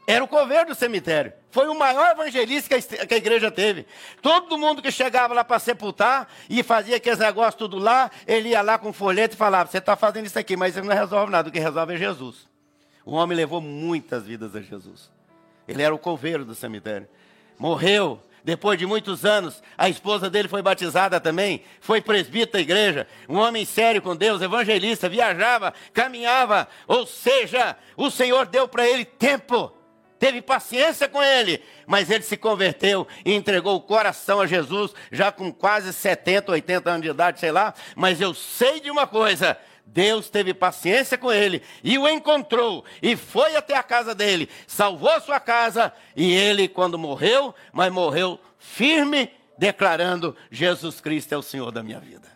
Era 0.07 0.23
o 0.23 0.27
coveiro 0.27 0.67
do 0.67 0.75
cemitério. 0.75 1.33
Foi 1.49 1.67
o 1.67 1.73
maior 1.73 2.11
evangelista 2.11 2.79
que 2.79 3.13
a 3.13 3.17
igreja 3.17 3.49
teve. 3.49 3.87
Todo 4.21 4.57
mundo 4.57 4.81
que 4.81 4.91
chegava 4.91 5.33
lá 5.33 5.43
para 5.43 5.57
sepultar 5.57 6.27
e 6.47 6.61
fazia 6.61 6.97
aqueles 6.97 7.17
negócios 7.17 7.55
tudo 7.55 7.79
lá, 7.79 8.11
ele 8.27 8.49
ia 8.49 8.61
lá 8.61 8.77
com 8.77 8.93
folheto 8.93 9.35
e 9.35 9.37
falava: 9.37 9.69
Você 9.69 9.79
está 9.79 9.95
fazendo 9.95 10.27
isso 10.27 10.37
aqui, 10.37 10.55
mas 10.55 10.77
ele 10.77 10.87
não 10.87 10.95
resolve 10.95 11.31
nada. 11.31 11.49
O 11.49 11.51
que 11.51 11.59
resolve 11.59 11.95
é 11.95 11.97
Jesus. 11.97 12.47
O 13.03 13.13
homem 13.13 13.35
levou 13.35 13.59
muitas 13.61 14.25
vidas 14.25 14.55
a 14.55 14.61
Jesus. 14.61 15.09
Ele 15.67 15.81
era 15.81 15.93
o 15.93 15.99
coveiro 15.99 16.45
do 16.45 16.53
cemitério. 16.53 17.07
Morreu. 17.57 18.21
Depois 18.43 18.77
de 18.77 18.85
muitos 18.85 19.25
anos, 19.25 19.63
a 19.75 19.89
esposa 19.89 20.29
dele 20.29 20.47
foi 20.47 20.61
batizada 20.61 21.19
também, 21.19 21.63
foi 21.81 21.99
presbítero 21.99 22.51
da 22.51 22.59
igreja, 22.59 23.07
um 23.27 23.37
homem 23.39 23.65
sério 23.65 24.03
com 24.03 24.15
Deus, 24.15 24.39
evangelista, 24.39 25.09
viajava, 25.09 25.73
caminhava, 25.91 26.67
ou 26.87 27.07
seja, 27.07 27.75
o 27.97 28.11
Senhor 28.11 28.45
deu 28.45 28.67
para 28.67 28.87
ele 28.87 29.03
tempo 29.03 29.74
teve 30.19 30.41
paciência 30.41 31.07
com 31.07 31.21
ele, 31.21 31.61
mas 31.85 32.09
ele 32.09 32.23
se 32.23 32.37
converteu 32.37 33.07
e 33.23 33.33
entregou 33.33 33.75
o 33.75 33.81
coração 33.81 34.41
a 34.41 34.47
Jesus, 34.47 34.93
já 35.11 35.31
com 35.31 35.51
quase 35.51 35.91
70, 35.93 36.51
80 36.51 36.89
anos 36.89 37.01
de 37.01 37.09
idade, 37.09 37.39
sei 37.39 37.51
lá. 37.51 37.73
Mas 37.95 38.21
eu 38.21 38.33
sei 38.33 38.79
de 38.79 38.89
uma 38.89 39.05
coisa: 39.05 39.57
Deus 39.85 40.29
teve 40.29 40.53
paciência 40.53 41.17
com 41.17 41.31
ele 41.31 41.61
e 41.83 41.97
o 41.97 42.07
encontrou 42.07 42.83
e 43.01 43.15
foi 43.15 43.55
até 43.55 43.75
a 43.75 43.83
casa 43.83 44.15
dele, 44.15 44.49
salvou 44.65 45.19
sua 45.21 45.39
casa 45.39 45.93
e 46.15 46.33
ele, 46.33 46.67
quando 46.67 46.97
morreu, 46.97 47.53
mas 47.71 47.91
morreu 47.91 48.39
firme, 48.57 49.31
declarando: 49.57 50.35
Jesus 50.49 50.99
Cristo 50.99 51.33
é 51.33 51.37
o 51.37 51.43
Senhor 51.43 51.71
da 51.71 51.83
minha 51.83 51.99
vida. 51.99 52.27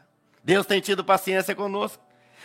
Deus 0.44 0.66
tem 0.66 0.80
tido 0.80 1.04
paciência 1.04 1.56
conosco. 1.56 2.02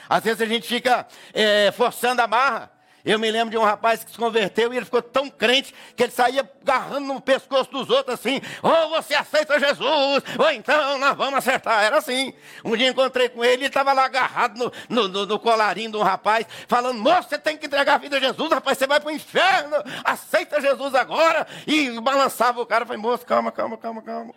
Às 0.08 0.22
vezes 0.24 0.42
a 0.42 0.46
gente 0.46 0.66
fica 0.66 1.06
é, 1.32 1.72
forçando 1.72 2.20
a 2.20 2.26
barra. 2.26 2.73
Eu 3.04 3.18
me 3.18 3.30
lembro 3.30 3.50
de 3.50 3.58
um 3.58 3.62
rapaz 3.62 4.02
que 4.02 4.10
se 4.10 4.16
converteu 4.16 4.72
e 4.72 4.78
ele 4.78 4.86
ficou 4.86 5.02
tão 5.02 5.28
crente 5.28 5.74
que 5.94 6.02
ele 6.02 6.12
saía 6.12 6.48
agarrando 6.62 7.06
no 7.06 7.20
pescoço 7.20 7.70
dos 7.70 7.90
outros 7.90 8.18
assim: 8.18 8.40
ou 8.62 8.88
você 8.88 9.14
aceita 9.14 9.60
Jesus, 9.60 10.24
ou 10.38 10.50
então 10.50 10.96
nós 10.98 11.14
vamos 11.14 11.34
acertar. 11.34 11.84
Era 11.84 11.98
assim. 11.98 12.32
Um 12.64 12.74
dia 12.74 12.88
encontrei 12.88 13.28
com 13.28 13.44
ele 13.44 13.64
e 13.64 13.66
estava 13.66 13.92
lá 13.92 14.06
agarrado 14.06 14.56
no, 14.56 14.72
no, 14.88 15.08
no, 15.08 15.26
no, 15.26 15.38
colarinho 15.38 15.90
de 15.90 15.96
um 15.98 16.02
rapaz, 16.02 16.46
falando: 16.66 16.98
moço, 16.98 17.28
você 17.28 17.38
tem 17.38 17.58
que 17.58 17.66
entregar 17.66 17.96
a 17.96 17.98
vida 17.98 18.16
a 18.16 18.20
Jesus, 18.20 18.50
rapaz, 18.50 18.78
você 18.78 18.86
vai 18.86 18.98
para 18.98 19.10
o 19.10 19.12
inferno, 19.12 19.76
aceita 20.02 20.60
Jesus 20.62 20.94
agora. 20.94 21.46
E 21.66 21.90
balançava 22.00 22.62
o 22.62 22.66
cara, 22.66 22.86
falei: 22.86 23.02
moço, 23.02 23.26
calma, 23.26 23.52
calma, 23.52 23.76
calma, 23.76 24.00
calma. 24.00 24.34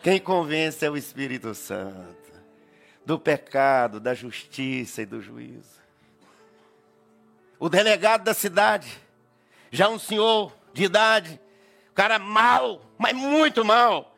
Quem 0.00 0.20
convence 0.20 0.86
é 0.86 0.90
o 0.90 0.96
Espírito 0.96 1.54
Santo 1.56 2.24
do 3.04 3.18
pecado, 3.18 4.00
da 4.00 4.14
justiça 4.14 5.02
e 5.02 5.06
do 5.06 5.20
juízo. 5.20 5.83
O 7.64 7.68
delegado 7.70 8.24
da 8.24 8.34
cidade, 8.34 9.00
já 9.70 9.88
um 9.88 9.98
senhor 9.98 10.52
de 10.74 10.84
idade, 10.84 11.40
cara 11.94 12.18
mal, 12.18 12.82
mas 12.98 13.14
muito 13.14 13.64
mal, 13.64 14.14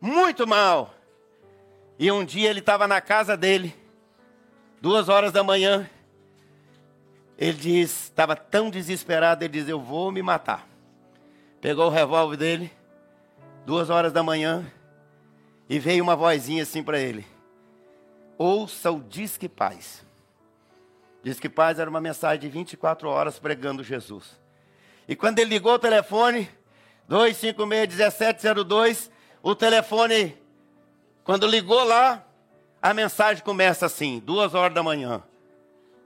muito 0.00 0.46
mal. 0.46 0.94
E 1.98 2.12
um 2.12 2.24
dia 2.24 2.50
ele 2.50 2.60
estava 2.60 2.86
na 2.86 3.00
casa 3.00 3.36
dele, 3.36 3.74
duas 4.80 5.08
horas 5.08 5.32
da 5.32 5.42
manhã. 5.42 5.90
Ele 7.36 7.58
diz, 7.58 8.04
estava 8.04 8.36
tão 8.36 8.70
desesperado, 8.70 9.42
ele 9.42 9.54
diz: 9.54 9.68
Eu 9.68 9.80
vou 9.80 10.12
me 10.12 10.22
matar. 10.22 10.68
Pegou 11.60 11.86
o 11.86 11.90
revólver 11.90 12.36
dele, 12.36 12.70
duas 13.66 13.90
horas 13.90 14.12
da 14.12 14.22
manhã, 14.22 14.64
e 15.68 15.80
veio 15.80 16.04
uma 16.04 16.14
vozinha 16.14 16.62
assim 16.62 16.80
para 16.80 17.00
ele: 17.00 17.26
Ouça 18.38 18.92
o 18.92 19.00
Disque 19.00 19.48
Paz. 19.48 20.04
Disque 21.24 21.48
Paz 21.48 21.78
era 21.78 21.88
uma 21.88 22.02
mensagem 22.02 22.38
de 22.38 22.50
24 22.50 23.08
horas 23.08 23.38
pregando 23.38 23.82
Jesus. 23.82 24.38
E 25.08 25.16
quando 25.16 25.38
ele 25.38 25.48
ligou 25.48 25.72
o 25.72 25.78
telefone, 25.78 26.50
256-1702, 27.08 29.10
o 29.42 29.54
telefone, 29.54 30.36
quando 31.24 31.46
ligou 31.46 31.82
lá, 31.82 32.22
a 32.80 32.92
mensagem 32.92 33.42
começa 33.42 33.86
assim, 33.86 34.20
duas 34.22 34.54
horas 34.54 34.74
da 34.74 34.82
manhã. 34.82 35.22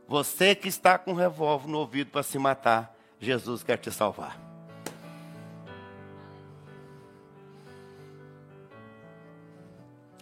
Você 0.07 0.55
que 0.55 0.69
está 0.69 0.97
com 0.97 1.11
um 1.11 1.17
revólver 1.17 1.67
no 1.67 1.79
ouvido 1.79 2.13
para 2.13 2.23
se 2.23 2.39
matar, 2.39 2.95
Jesus 3.19 3.65
quer 3.65 3.77
te 3.77 3.91
salvar. 3.91 4.48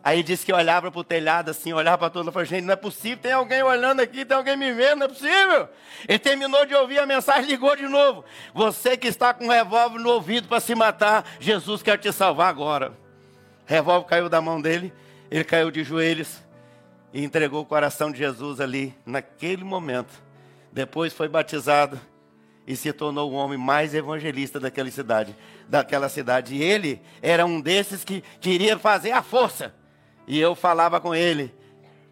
Aí 0.07 0.23
disse 0.23 0.47
que 0.47 0.53
olhava 0.53 0.89
para 0.89 1.01
o 1.01 1.03
telhado 1.03 1.51
assim, 1.51 1.73
olhava 1.73 1.99
para 1.99 2.11
todo 2.11 2.23
mundo 2.23 2.31
e 2.31 2.33
falou, 2.33 2.47
gente, 2.47 2.63
não 2.63 2.75
é 2.75 2.77
possível, 2.77 3.19
tem 3.19 3.33
alguém 3.33 3.61
olhando 3.65 3.99
aqui, 3.99 4.25
tem 4.25 4.37
alguém 4.37 4.57
me 4.57 4.73
vendo, 4.73 5.01
não 5.01 5.07
é 5.07 5.09
possível. 5.09 5.69
Ele 6.07 6.19
terminou 6.21 6.65
de 6.65 6.77
ouvir 6.77 7.01
a 7.01 7.07
mensagem, 7.07 7.51
ligou 7.51 7.75
de 7.75 7.89
novo. 7.89 8.25
Você 8.55 8.97
que 8.97 9.09
está 9.09 9.35
com 9.35 9.47
um 9.47 9.51
revólver 9.51 9.99
no 9.99 10.11
ouvido 10.11 10.47
para 10.47 10.61
se 10.61 10.77
matar, 10.77 11.29
Jesus 11.41 11.83
quer 11.83 11.99
te 11.99 12.13
salvar 12.13 12.49
agora. 12.49 12.93
Revólver 13.65 14.07
caiu 14.07 14.29
da 14.29 14.41
mão 14.41 14.63
dele, 14.63 14.93
ele 15.29 15.43
caiu 15.43 15.73
de 15.73 15.83
joelhos 15.83 16.41
e 17.13 17.25
entregou 17.25 17.63
o 17.63 17.67
coração 17.67 18.13
de 18.13 18.19
Jesus 18.19 18.61
ali, 18.61 18.95
naquele 19.05 19.65
momento. 19.65 20.23
Depois 20.71 21.13
foi 21.13 21.27
batizado 21.27 22.01
e 22.65 22.77
se 22.77 22.93
tornou 22.93 23.33
o 23.33 23.35
homem 23.35 23.59
mais 23.59 23.93
evangelista 23.93 24.61
daquela 24.61 24.89
cidade. 24.89 25.35
Daquela 25.69 26.09
cidade. 26.09 26.55
E 26.55 26.63
ele 26.63 27.03
era 27.21 27.45
um 27.45 27.61
desses 27.61 28.05
que 28.05 28.23
queria 28.41 28.79
fazer 28.79 29.11
a 29.11 29.21
força 29.21 29.75
e 30.27 30.39
eu 30.39 30.55
falava 30.55 31.01
com 31.01 31.15
ele: 31.15 31.55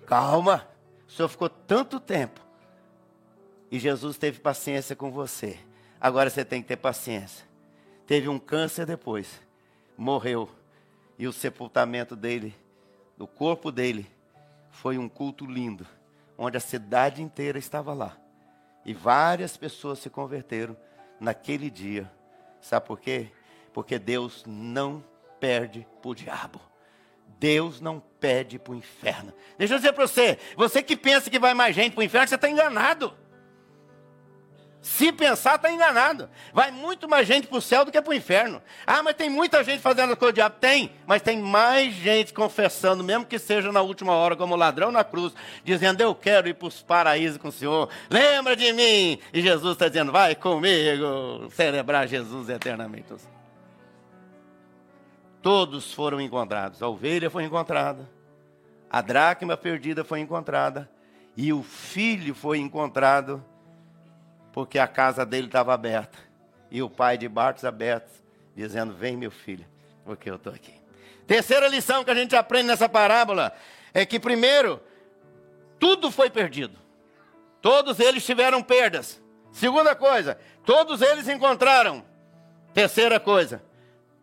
calma, 0.06 0.66
o 1.08 1.10
senhor 1.10 1.28
ficou 1.28 1.48
tanto 1.48 1.98
tempo. 1.98 2.40
E 3.70 3.78
Jesus 3.78 4.16
teve 4.16 4.38
paciência 4.38 4.94
com 4.94 5.10
você. 5.10 5.58
Agora 6.00 6.30
você 6.30 6.44
tem 6.44 6.62
que 6.62 6.68
ter 6.68 6.76
paciência. 6.76 7.44
Teve 8.06 8.28
um 8.28 8.38
câncer 8.38 8.86
depois, 8.86 9.40
morreu. 9.96 10.48
E 11.18 11.26
o 11.26 11.32
sepultamento 11.32 12.14
dele, 12.14 12.54
do 13.16 13.26
corpo 13.26 13.70
dele, 13.70 14.10
foi 14.70 14.98
um 14.98 15.08
culto 15.08 15.46
lindo, 15.46 15.86
onde 16.36 16.56
a 16.56 16.60
cidade 16.60 17.22
inteira 17.22 17.58
estava 17.58 17.94
lá. 17.94 18.16
E 18.84 18.92
várias 18.92 19.56
pessoas 19.56 20.00
se 20.00 20.10
converteram 20.10 20.76
naquele 21.20 21.70
dia. 21.70 22.10
Sabe 22.60 22.86
por 22.86 23.00
quê? 23.00 23.30
Porque 23.72 23.98
Deus 23.98 24.44
não 24.46 25.02
perde 25.40 25.86
para 26.02 26.10
o 26.10 26.14
diabo. 26.14 26.60
Deus 27.38 27.80
não 27.80 28.02
pede 28.20 28.58
para 28.58 28.72
o 28.72 28.76
inferno. 28.76 29.32
Deixa 29.58 29.74
eu 29.74 29.78
dizer 29.78 29.92
para 29.92 30.06
você, 30.06 30.38
você 30.56 30.82
que 30.82 30.96
pensa 30.96 31.28
que 31.28 31.38
vai 31.38 31.54
mais 31.54 31.74
gente 31.74 31.92
para 31.92 32.00
o 32.00 32.04
inferno, 32.04 32.28
você 32.28 32.34
está 32.34 32.48
enganado. 32.48 33.12
Se 34.84 35.10
pensar, 35.10 35.54
está 35.54 35.72
enganado. 35.72 36.28
Vai 36.52 36.70
muito 36.70 37.08
mais 37.08 37.26
gente 37.26 37.46
para 37.46 37.56
o 37.56 37.62
céu 37.62 37.86
do 37.86 37.90
que 37.90 38.00
para 38.02 38.10
o 38.10 38.14
inferno. 38.14 38.60
Ah, 38.86 39.02
mas 39.02 39.16
tem 39.16 39.30
muita 39.30 39.64
gente 39.64 39.80
fazendo 39.80 40.12
a 40.12 40.16
coisa 40.16 40.32
do 40.32 40.34
diabo. 40.34 40.56
Tem, 40.60 40.92
mas 41.06 41.22
tem 41.22 41.38
mais 41.38 41.94
gente 41.94 42.34
confessando, 42.34 43.02
mesmo 43.02 43.24
que 43.24 43.38
seja 43.38 43.72
na 43.72 43.80
última 43.80 44.12
hora, 44.12 44.36
como 44.36 44.54
ladrão 44.54 44.92
na 44.92 45.02
cruz, 45.02 45.32
dizendo: 45.64 46.02
Eu 46.02 46.14
quero 46.14 46.48
ir 46.48 46.54
para 46.54 46.68
os 46.68 46.82
paraísos 46.82 47.38
com 47.38 47.48
o 47.48 47.52
Senhor. 47.52 47.88
Lembra 48.10 48.54
de 48.54 48.70
mim. 48.74 49.18
E 49.32 49.40
Jesus 49.40 49.72
está 49.72 49.88
dizendo: 49.88 50.12
Vai 50.12 50.34
comigo, 50.34 51.48
celebrar 51.52 52.06
Jesus 52.06 52.50
eternamente. 52.50 53.06
Todos 55.44 55.92
foram 55.92 56.22
encontrados. 56.22 56.82
A 56.82 56.88
ovelha 56.88 57.28
foi 57.28 57.44
encontrada, 57.44 58.08
a 58.90 59.02
dracma 59.02 59.58
perdida 59.58 60.02
foi 60.02 60.20
encontrada, 60.20 60.90
e 61.36 61.52
o 61.52 61.62
filho 61.62 62.34
foi 62.34 62.56
encontrado, 62.56 63.44
porque 64.54 64.78
a 64.78 64.86
casa 64.86 65.26
dele 65.26 65.48
estava 65.48 65.74
aberta. 65.74 66.16
E 66.70 66.82
o 66.82 66.88
pai 66.88 67.18
de 67.18 67.28
Bartos 67.28 67.66
aberto, 67.66 68.10
dizendo: 68.56 68.94
Vem, 68.94 69.18
meu 69.18 69.30
filho, 69.30 69.66
porque 70.02 70.30
eu 70.30 70.36
estou 70.36 70.50
aqui. 70.50 70.72
Terceira 71.26 71.68
lição 71.68 72.02
que 72.04 72.10
a 72.10 72.14
gente 72.14 72.34
aprende 72.34 72.68
nessa 72.68 72.88
parábola 72.88 73.52
é 73.92 74.06
que, 74.06 74.18
primeiro, 74.18 74.80
tudo 75.78 76.10
foi 76.10 76.30
perdido. 76.30 76.78
Todos 77.60 78.00
eles 78.00 78.24
tiveram 78.24 78.62
perdas. 78.62 79.20
Segunda 79.52 79.94
coisa, 79.94 80.38
todos 80.64 81.02
eles 81.02 81.28
encontraram. 81.28 82.02
Terceira 82.72 83.20
coisa, 83.20 83.62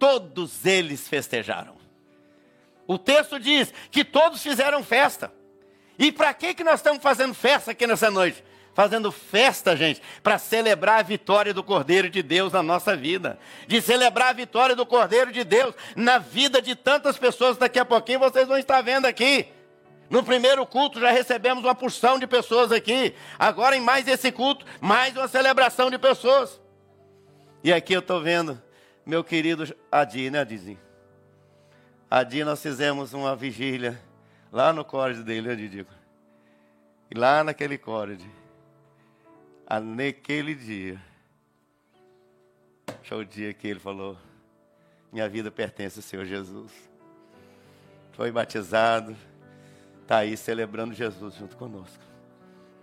todos 0.02 0.66
eles 0.66 1.08
festejaram. 1.08 1.76
O 2.88 2.98
texto 2.98 3.40
diz 3.40 3.72
que 3.92 4.04
todos 4.04 4.42
fizeram 4.42 4.84
festa. 4.84 5.32
E 6.00 6.12
para 6.12 6.34
que, 6.34 6.56
que 6.56 6.64
nós 6.64 6.80
estamos 6.80 7.04
fazendo 7.04 7.36
festa 7.36 7.70
aqui 7.70 7.86
nessa 7.86 8.10
noite? 8.10 8.44
Fazendo 8.74 9.12
festa, 9.12 9.78
gente, 9.78 10.02
para 10.24 10.40
celebrar 10.40 11.02
a 11.02 11.04
vitória 11.04 11.54
do 11.54 11.64
Cordeiro 11.64 12.10
de 12.10 12.24
Deus 12.24 12.52
na 12.52 12.64
nossa 12.64 12.98
vida. 12.98 13.38
De 13.68 13.80
celebrar 13.80 14.30
a 14.30 14.34
vitória 14.34 14.76
do 14.76 14.88
Cordeiro 14.88 15.32
de 15.32 15.44
Deus 15.44 15.76
na 15.96 16.18
vida 16.18 16.60
de 16.64 16.76
tantas 16.76 17.20
pessoas. 17.20 17.58
Daqui 17.58 17.78
a 17.78 17.86
pouquinho 17.86 18.18
vocês 18.18 18.48
vão 18.48 18.58
estar 18.58 18.82
vendo 18.82 19.06
aqui. 19.06 19.50
No 20.10 20.24
primeiro 20.24 20.66
culto 20.66 21.00
já 21.00 21.12
recebemos 21.12 21.64
uma 21.64 21.76
porção 21.76 22.18
de 22.18 22.26
pessoas 22.26 22.72
aqui. 22.72 23.14
Agora, 23.38 23.78
em 23.78 23.82
mais 23.82 24.08
esse 24.08 24.32
culto, 24.32 24.66
mais 24.80 25.16
uma 25.16 25.28
celebração 25.28 25.92
de 25.92 26.00
pessoas. 26.00 26.60
E 27.64 27.72
aqui 27.72 27.94
eu 27.94 28.00
estou 28.00 28.20
vendo 28.20 28.60
meu 29.06 29.24
querido 29.24 29.64
Adi, 29.92 30.30
né, 30.30 30.40
Adizinho? 30.40 30.80
Adi, 32.10 32.44
nós 32.44 32.62
fizemos 32.62 33.14
uma 33.14 33.36
vigília 33.36 34.00
lá 34.52 34.72
no 34.72 34.86
córrego 34.86 35.24
dele, 35.24 35.50
né, 35.50 35.56
Didico? 35.56 35.94
E 37.10 37.18
lá 37.18 37.44
naquele 37.44 37.78
córrego, 37.78 38.24
naquele 39.82 40.54
dia, 40.54 41.02
foi 43.04 43.22
o 43.22 43.26
dia 43.26 43.54
que 43.54 43.68
ele 43.68 43.80
falou: 43.80 44.18
Minha 45.12 45.28
vida 45.28 45.50
pertence 45.50 46.00
ao 46.00 46.04
Senhor 46.04 46.26
Jesus. 46.26 46.72
Foi 48.14 48.32
batizado, 48.32 49.16
está 50.02 50.18
aí 50.20 50.38
celebrando 50.38 50.94
Jesus 50.94 51.36
junto 51.36 51.58
conosco. 51.58 52.04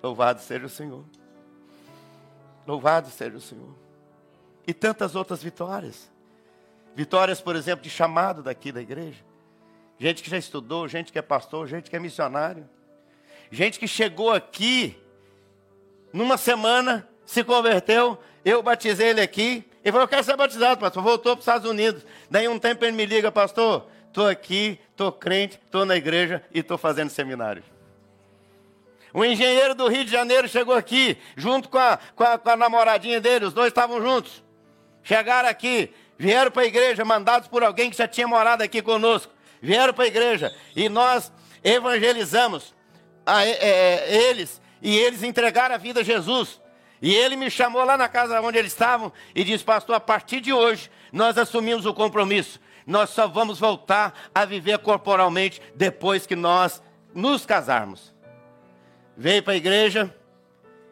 Louvado 0.03 0.41
seja 0.41 0.67
o 0.67 0.71
Senhor. 0.71 1.05
Louvado 2.67 3.09
seja 3.09 3.37
o 3.37 3.41
Senhor 3.41 3.88
e 4.69 4.75
tantas 4.75 5.17
outras 5.17 5.43
vitórias. 5.43 6.11
Vitórias, 6.95 7.41
por 7.41 7.57
exemplo, 7.57 7.83
de 7.83 7.89
chamado 7.89 8.43
daqui 8.43 8.71
da 8.71 8.83
igreja. 8.83 9.25
Gente 9.99 10.23
que 10.23 10.29
já 10.29 10.37
estudou, 10.37 10.87
gente 10.87 11.11
que 11.11 11.19
é 11.19 11.23
pastor, 11.23 11.67
gente 11.67 11.89
que 11.89 11.97
é 11.97 11.99
missionário. 11.99 12.69
Gente 13.51 13.79
que 13.79 13.89
chegou 13.89 14.31
aqui, 14.31 14.95
numa 16.13 16.37
semana, 16.37 17.09
se 17.25 17.43
converteu, 17.43 18.19
eu 18.45 18.63
batizei 18.63 19.09
ele 19.09 19.23
aqui. 19.23 19.65
Ele 19.83 19.91
falou, 19.91 20.03
eu 20.03 20.09
quero 20.09 20.23
ser 20.23 20.37
batizado, 20.37 20.79
pastor. 20.79 21.03
Voltou 21.03 21.33
para 21.35 21.41
os 21.41 21.45
Estados 21.45 21.71
Unidos. 21.71 22.05
Daí 22.31 22.47
um 22.47 22.59
tempo 22.59 22.85
ele 22.85 22.93
me 22.93 23.07
liga, 23.07 23.33
pastor, 23.33 23.87
estou 24.07 24.29
aqui, 24.29 24.79
estou 24.91 25.11
crente, 25.11 25.59
estou 25.65 25.87
na 25.87 25.97
igreja 25.97 26.45
e 26.53 26.59
estou 26.59 26.77
fazendo 26.77 27.09
seminário. 27.09 27.65
Um 29.15 29.25
engenheiro 29.25 29.75
do 29.75 29.89
Rio 29.89 30.05
de 30.05 30.11
Janeiro 30.11 30.47
chegou 30.47 30.75
aqui, 30.75 31.17
junto 31.39 31.71
com 31.71 31.79
a, 31.79 31.99
com 32.15 32.23
a, 32.23 32.37
com 32.37 32.51
a 32.51 32.57
namoradinha 32.57 33.19
dele, 33.19 33.47
os 33.47 33.55
dois 33.55 33.69
estavam 33.69 34.03
juntos. 34.03 34.47
Chegaram 35.09 35.49
aqui, 35.49 35.91
vieram 36.19 36.51
para 36.51 36.65
a 36.65 36.67
igreja, 36.67 37.03
mandados 37.03 37.49
por 37.49 37.65
alguém 37.65 37.89
que 37.89 37.97
já 37.97 38.07
tinha 38.07 38.29
morado 38.29 38.63
aqui 38.63 38.83
conosco. 38.83 39.33
Vieram 39.63 39.95
para 39.95 40.05
a 40.05 40.07
igreja 40.07 40.55
e 40.77 40.87
nós 40.91 41.33
evangelizamos 41.65 42.75
a, 43.25 43.43
é, 43.43 43.53
é, 43.53 44.29
eles 44.29 44.61
e 44.83 44.95
eles 44.99 45.23
entregaram 45.23 45.75
a 45.75 45.79
vida 45.79 46.01
a 46.01 46.05
Jesus. 46.05 46.61
E 47.01 47.15
ele 47.15 47.37
me 47.37 47.51
chamou 47.51 47.83
lá 47.85 47.97
na 47.97 48.07
casa 48.07 48.39
onde 48.43 48.59
eles 48.59 48.71
estavam 48.71 49.11
e 49.35 49.43
disse: 49.45 49.65
Pastor, 49.65 49.97
a 49.97 50.01
partir 50.01 50.43
de 50.43 50.53
hoje 50.53 50.91
nós 51.11 51.39
assumimos 51.39 51.87
o 51.87 51.95
compromisso. 51.95 52.61
Nós 52.87 53.09
só 53.09 53.27
vamos 53.27 53.59
voltar 53.59 54.13
a 54.35 54.45
viver 54.45 54.77
corporalmente 54.81 55.63
depois 55.75 56.27
que 56.27 56.37
nós 56.37 56.83
nos 57.15 57.47
casarmos. 57.47 58.15
Veio 59.17 59.43
para 59.43 59.55
a 59.55 59.57
igreja 59.57 60.15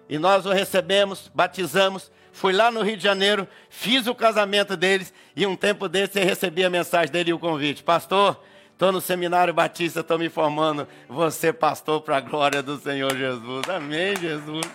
e 0.09 0.17
nós 0.17 0.47
o 0.47 0.53
recebemos, 0.53 1.31
batizamos, 1.35 2.11
fui 2.37 2.53
lá 2.53 2.71
no 2.71 2.83
Rio 2.83 2.99
de 2.99 3.03
Janeiro, 3.03 3.49
fiz 3.71 4.07
o 4.07 4.15
casamento 4.15 4.77
deles 4.77 5.13
e 5.35 5.47
um 5.47 5.57
tempo 5.57 5.89
desse 5.89 6.21
eu 6.21 6.25
recebi 6.25 6.63
a 6.63 6.69
mensagem 6.69 7.11
dele 7.11 7.31
e 7.31 7.33
o 7.33 7.39
convite. 7.39 7.83
Pastor, 7.83 8.39
estou 8.73 8.93
no 8.93 9.01
seminário 9.01 9.55
batista, 9.55 10.01
estou 10.01 10.19
me 10.19 10.29
formando. 10.29 10.87
Você, 11.09 11.51
pastor, 11.51 12.03
para 12.03 12.19
a 12.19 12.21
glória 12.21 12.63
do 12.63 12.77
Senhor 12.77 13.17
Jesus. 13.17 13.67
Amém, 13.71 14.15
Jesus. 14.17 14.67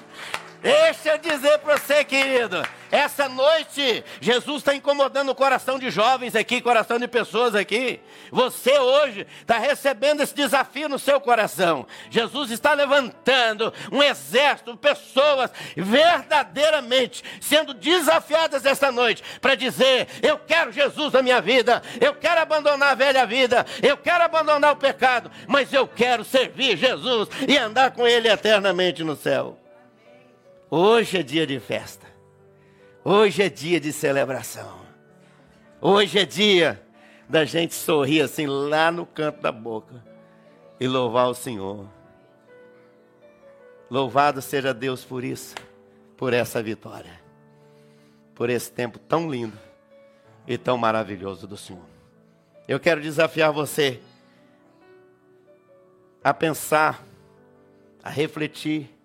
Deixa 0.61 1.13
eu 1.13 1.17
dizer 1.17 1.57
para 1.57 1.77
você, 1.77 2.03
querido. 2.03 2.63
Essa 2.91 3.27
noite, 3.27 4.03
Jesus 4.19 4.57
está 4.57 4.75
incomodando 4.75 5.29
o 5.29 5.35
coração 5.35 5.79
de 5.79 5.89
jovens 5.89 6.35
aqui, 6.35 6.61
coração 6.61 6.99
de 6.99 7.07
pessoas 7.07 7.55
aqui. 7.55 7.99
Você 8.31 8.77
hoje 8.77 9.25
está 9.41 9.57
recebendo 9.57 10.21
esse 10.21 10.35
desafio 10.35 10.87
no 10.87 10.99
seu 10.99 11.19
coração. 11.19 11.87
Jesus 12.11 12.51
está 12.51 12.73
levantando 12.73 13.73
um 13.91 14.03
exército, 14.03 14.77
pessoas 14.77 15.49
verdadeiramente 15.75 17.23
sendo 17.39 17.73
desafiadas 17.73 18.63
esta 18.63 18.91
noite 18.91 19.23
para 19.41 19.55
dizer: 19.55 20.07
Eu 20.21 20.37
quero 20.37 20.71
Jesus 20.71 21.13
na 21.13 21.23
minha 21.23 21.41
vida, 21.41 21.81
eu 21.99 22.13
quero 22.13 22.39
abandonar 22.39 22.91
a 22.91 22.95
velha 22.95 23.25
vida, 23.25 23.65
eu 23.81 23.97
quero 23.97 24.23
abandonar 24.23 24.73
o 24.73 24.77
pecado, 24.77 25.31
mas 25.47 25.73
eu 25.73 25.87
quero 25.87 26.23
servir 26.23 26.77
Jesus 26.77 27.29
e 27.47 27.57
andar 27.57 27.91
com 27.91 28.05
Ele 28.05 28.27
eternamente 28.27 29.03
no 29.03 29.15
céu. 29.15 29.60
Hoje 30.73 31.17
é 31.17 31.23
dia 31.23 31.45
de 31.45 31.59
festa. 31.59 32.07
Hoje 33.03 33.43
é 33.43 33.49
dia 33.49 33.77
de 33.77 33.91
celebração. 33.91 34.79
Hoje 35.81 36.17
é 36.17 36.25
dia 36.25 36.81
da 37.27 37.43
gente 37.43 37.73
sorrir 37.73 38.21
assim 38.21 38.45
lá 38.45 38.89
no 38.89 39.05
canto 39.05 39.41
da 39.41 39.51
boca 39.51 40.01
e 40.79 40.87
louvar 40.87 41.27
o 41.27 41.33
Senhor. 41.33 41.89
Louvado 43.89 44.41
seja 44.41 44.73
Deus 44.73 45.03
por 45.03 45.25
isso, 45.25 45.55
por 46.15 46.31
essa 46.31 46.63
vitória, 46.63 47.21
por 48.33 48.49
esse 48.49 48.71
tempo 48.71 48.97
tão 48.97 49.29
lindo 49.29 49.59
e 50.47 50.57
tão 50.57 50.77
maravilhoso 50.77 51.45
do 51.45 51.57
Senhor. 51.57 51.83
Eu 52.65 52.79
quero 52.79 53.01
desafiar 53.01 53.51
você 53.51 53.99
a 56.23 56.33
pensar, 56.33 57.03
a 58.01 58.09
refletir 58.09 59.00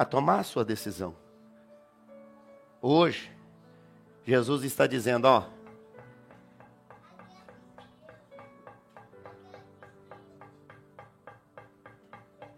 a 0.00 0.04
tomar 0.06 0.38
a 0.38 0.42
sua 0.42 0.64
decisão. 0.64 1.14
Hoje, 2.80 3.30
Jesus 4.24 4.64
está 4.64 4.86
dizendo: 4.86 5.26
ó, 5.26 5.44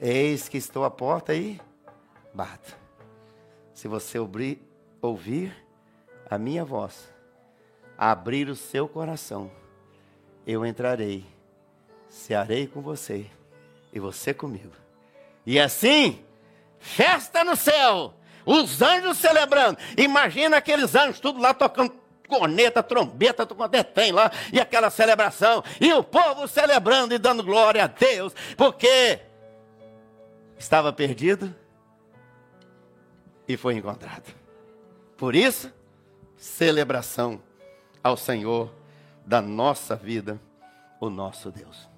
eis 0.01 0.49
que 0.49 0.57
estou 0.57 0.85
à 0.85 0.91
porta 0.91 1.35
e 1.35 1.61
bato. 2.33 2.79
Se 3.75 3.89
você 3.89 4.21
ouvir, 4.21 5.53
a 6.31 6.39
minha 6.39 6.65
voz, 6.65 7.13
abrir 7.99 8.49
o 8.49 8.55
seu 8.55 8.87
coração, 8.87 9.51
eu 10.47 10.65
entrarei, 10.65 11.27
cearei 12.09 12.69
com 12.69 12.81
você 12.81 13.29
e 13.93 13.99
você 13.99 14.33
comigo. 14.33 14.77
E 15.45 15.59
assim 15.59 16.25
festa 16.83 17.45
no 17.45 17.57
céu, 17.57 18.13
os 18.45 18.83
anjos 18.83 19.17
celebrando. 19.17 19.79
Imagina 19.97 20.59
aqueles 20.59 20.95
anjos 20.95 21.21
tudo 21.21 21.41
lá 21.41 21.55
tocando 21.55 21.95
corneta, 22.29 22.83
trombeta, 22.83 23.47
quanto 23.47 23.75
é 23.75 23.83
tem 23.83 24.11
lá, 24.11 24.31
e 24.53 24.59
aquela 24.59 24.91
celebração, 24.91 25.63
e 25.81 25.93
o 25.93 26.03
povo 26.03 26.49
celebrando 26.49 27.15
e 27.15 27.19
dando 27.19 27.43
glória 27.43 27.85
a 27.85 27.87
Deus, 27.87 28.35
porque 28.57 29.21
estava 30.59 30.93
perdido 30.93 31.55
e 33.47 33.57
foi 33.57 33.75
encontrado. 33.75 34.35
Por 35.17 35.35
isso, 35.35 35.71
celebração 36.37 37.41
ao 38.03 38.17
Senhor 38.17 38.73
da 39.27 39.41
nossa 39.41 39.95
vida, 39.95 40.41
o 40.99 41.11
nosso 41.11 41.51
Deus. 41.51 41.89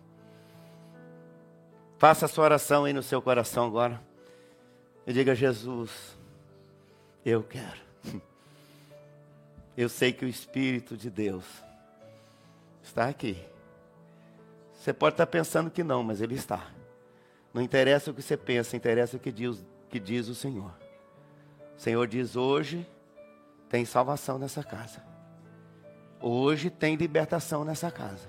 Faça 1.96 2.26
a 2.26 2.28
sua 2.28 2.44
oração 2.44 2.84
aí 2.84 2.92
no 2.92 3.02
seu 3.02 3.22
coração 3.22 3.66
agora. 3.66 4.00
E 5.06 5.12
diga, 5.12 5.34
Jesus, 5.34 6.16
eu 7.24 7.42
quero. 7.42 7.84
Eu 9.76 9.88
sei 9.88 10.12
que 10.12 10.24
o 10.24 10.28
Espírito 10.28 10.96
de 10.96 11.10
Deus 11.10 11.44
está 12.82 13.08
aqui. 13.08 13.36
Você 14.72 14.92
pode 14.92 15.14
estar 15.14 15.26
pensando 15.26 15.70
que 15.70 15.82
não, 15.82 16.02
mas 16.02 16.20
Ele 16.20 16.34
está. 16.34 16.70
Não 17.52 17.60
interessa 17.60 18.10
o 18.10 18.14
que 18.14 18.22
você 18.22 18.36
pensa, 18.36 18.76
interessa 18.76 19.16
o 19.16 19.20
que 19.20 19.32
diz, 19.32 19.64
que 19.88 19.98
diz 19.98 20.28
o 20.28 20.34
Senhor. 20.34 20.70
O 21.76 21.80
Senhor 21.80 22.06
diz: 22.06 22.36
hoje 22.36 22.86
tem 23.68 23.84
salvação 23.84 24.38
nessa 24.38 24.62
casa. 24.62 25.02
Hoje 26.20 26.70
tem 26.70 26.96
libertação 26.96 27.64
nessa 27.64 27.90
casa. 27.90 28.28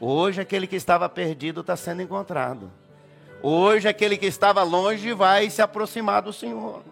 Hoje 0.00 0.40
aquele 0.40 0.66
que 0.66 0.76
estava 0.76 1.08
perdido 1.08 1.60
está 1.60 1.76
sendo 1.76 2.02
encontrado. 2.02 2.70
Hoje 3.42 3.88
aquele 3.88 4.16
que 4.16 4.26
estava 4.26 4.62
longe 4.62 5.12
vai 5.12 5.50
se 5.50 5.60
aproximar 5.60 6.22
do 6.22 6.32
Senhor. 6.32 6.82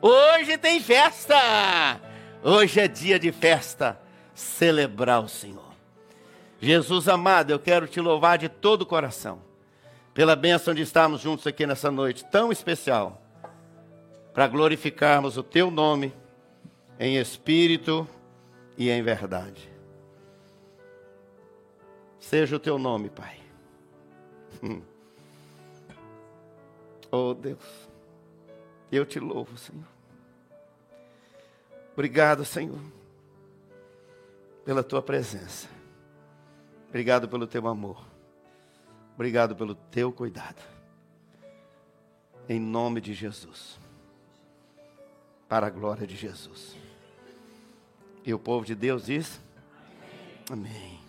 Hoje 0.00 0.56
tem 0.56 0.80
festa. 0.80 2.00
Hoje 2.42 2.80
é 2.80 2.86
dia 2.86 3.18
de 3.18 3.32
festa, 3.32 4.00
celebrar 4.34 5.22
o 5.22 5.28
Senhor. 5.28 5.72
Jesus 6.60 7.08
amado, 7.08 7.50
eu 7.50 7.58
quero 7.58 7.88
te 7.88 8.00
louvar 8.00 8.38
de 8.38 8.48
todo 8.48 8.82
o 8.82 8.86
coração 8.86 9.40
pela 10.14 10.36
bênção 10.36 10.74
de 10.74 10.82
estarmos 10.82 11.20
juntos 11.20 11.46
aqui 11.46 11.66
nessa 11.66 11.90
noite 11.90 12.24
tão 12.26 12.52
especial, 12.52 13.20
para 14.32 14.46
glorificarmos 14.46 15.36
o 15.36 15.42
teu 15.42 15.70
nome 15.70 16.12
em 17.00 17.16
espírito 17.16 18.06
e 18.76 18.90
em 18.90 19.02
verdade. 19.02 19.70
Seja 22.20 22.56
o 22.56 22.60
teu 22.60 22.78
nome, 22.78 23.10
Pai. 23.10 23.40
Oh 27.14 27.34
Deus, 27.34 27.60
eu 28.90 29.04
te 29.04 29.20
louvo, 29.20 29.58
Senhor. 29.58 29.84
Obrigado, 31.92 32.42
Senhor, 32.42 32.80
pela 34.64 34.82
tua 34.82 35.02
presença. 35.02 35.68
Obrigado 36.88 37.28
pelo 37.28 37.46
teu 37.46 37.68
amor. 37.68 38.02
Obrigado 39.14 39.54
pelo 39.54 39.74
teu 39.74 40.10
cuidado. 40.10 40.62
Em 42.48 42.58
nome 42.58 43.00
de 43.00 43.12
Jesus. 43.12 43.78
Para 45.48 45.66
a 45.66 45.70
glória 45.70 46.06
de 46.06 46.16
Jesus. 46.16 46.74
E 48.24 48.32
o 48.32 48.38
povo 48.38 48.64
de 48.64 48.74
Deus 48.74 49.04
diz: 49.04 49.38
Amém. 50.50 50.70
Amém. 50.70 51.01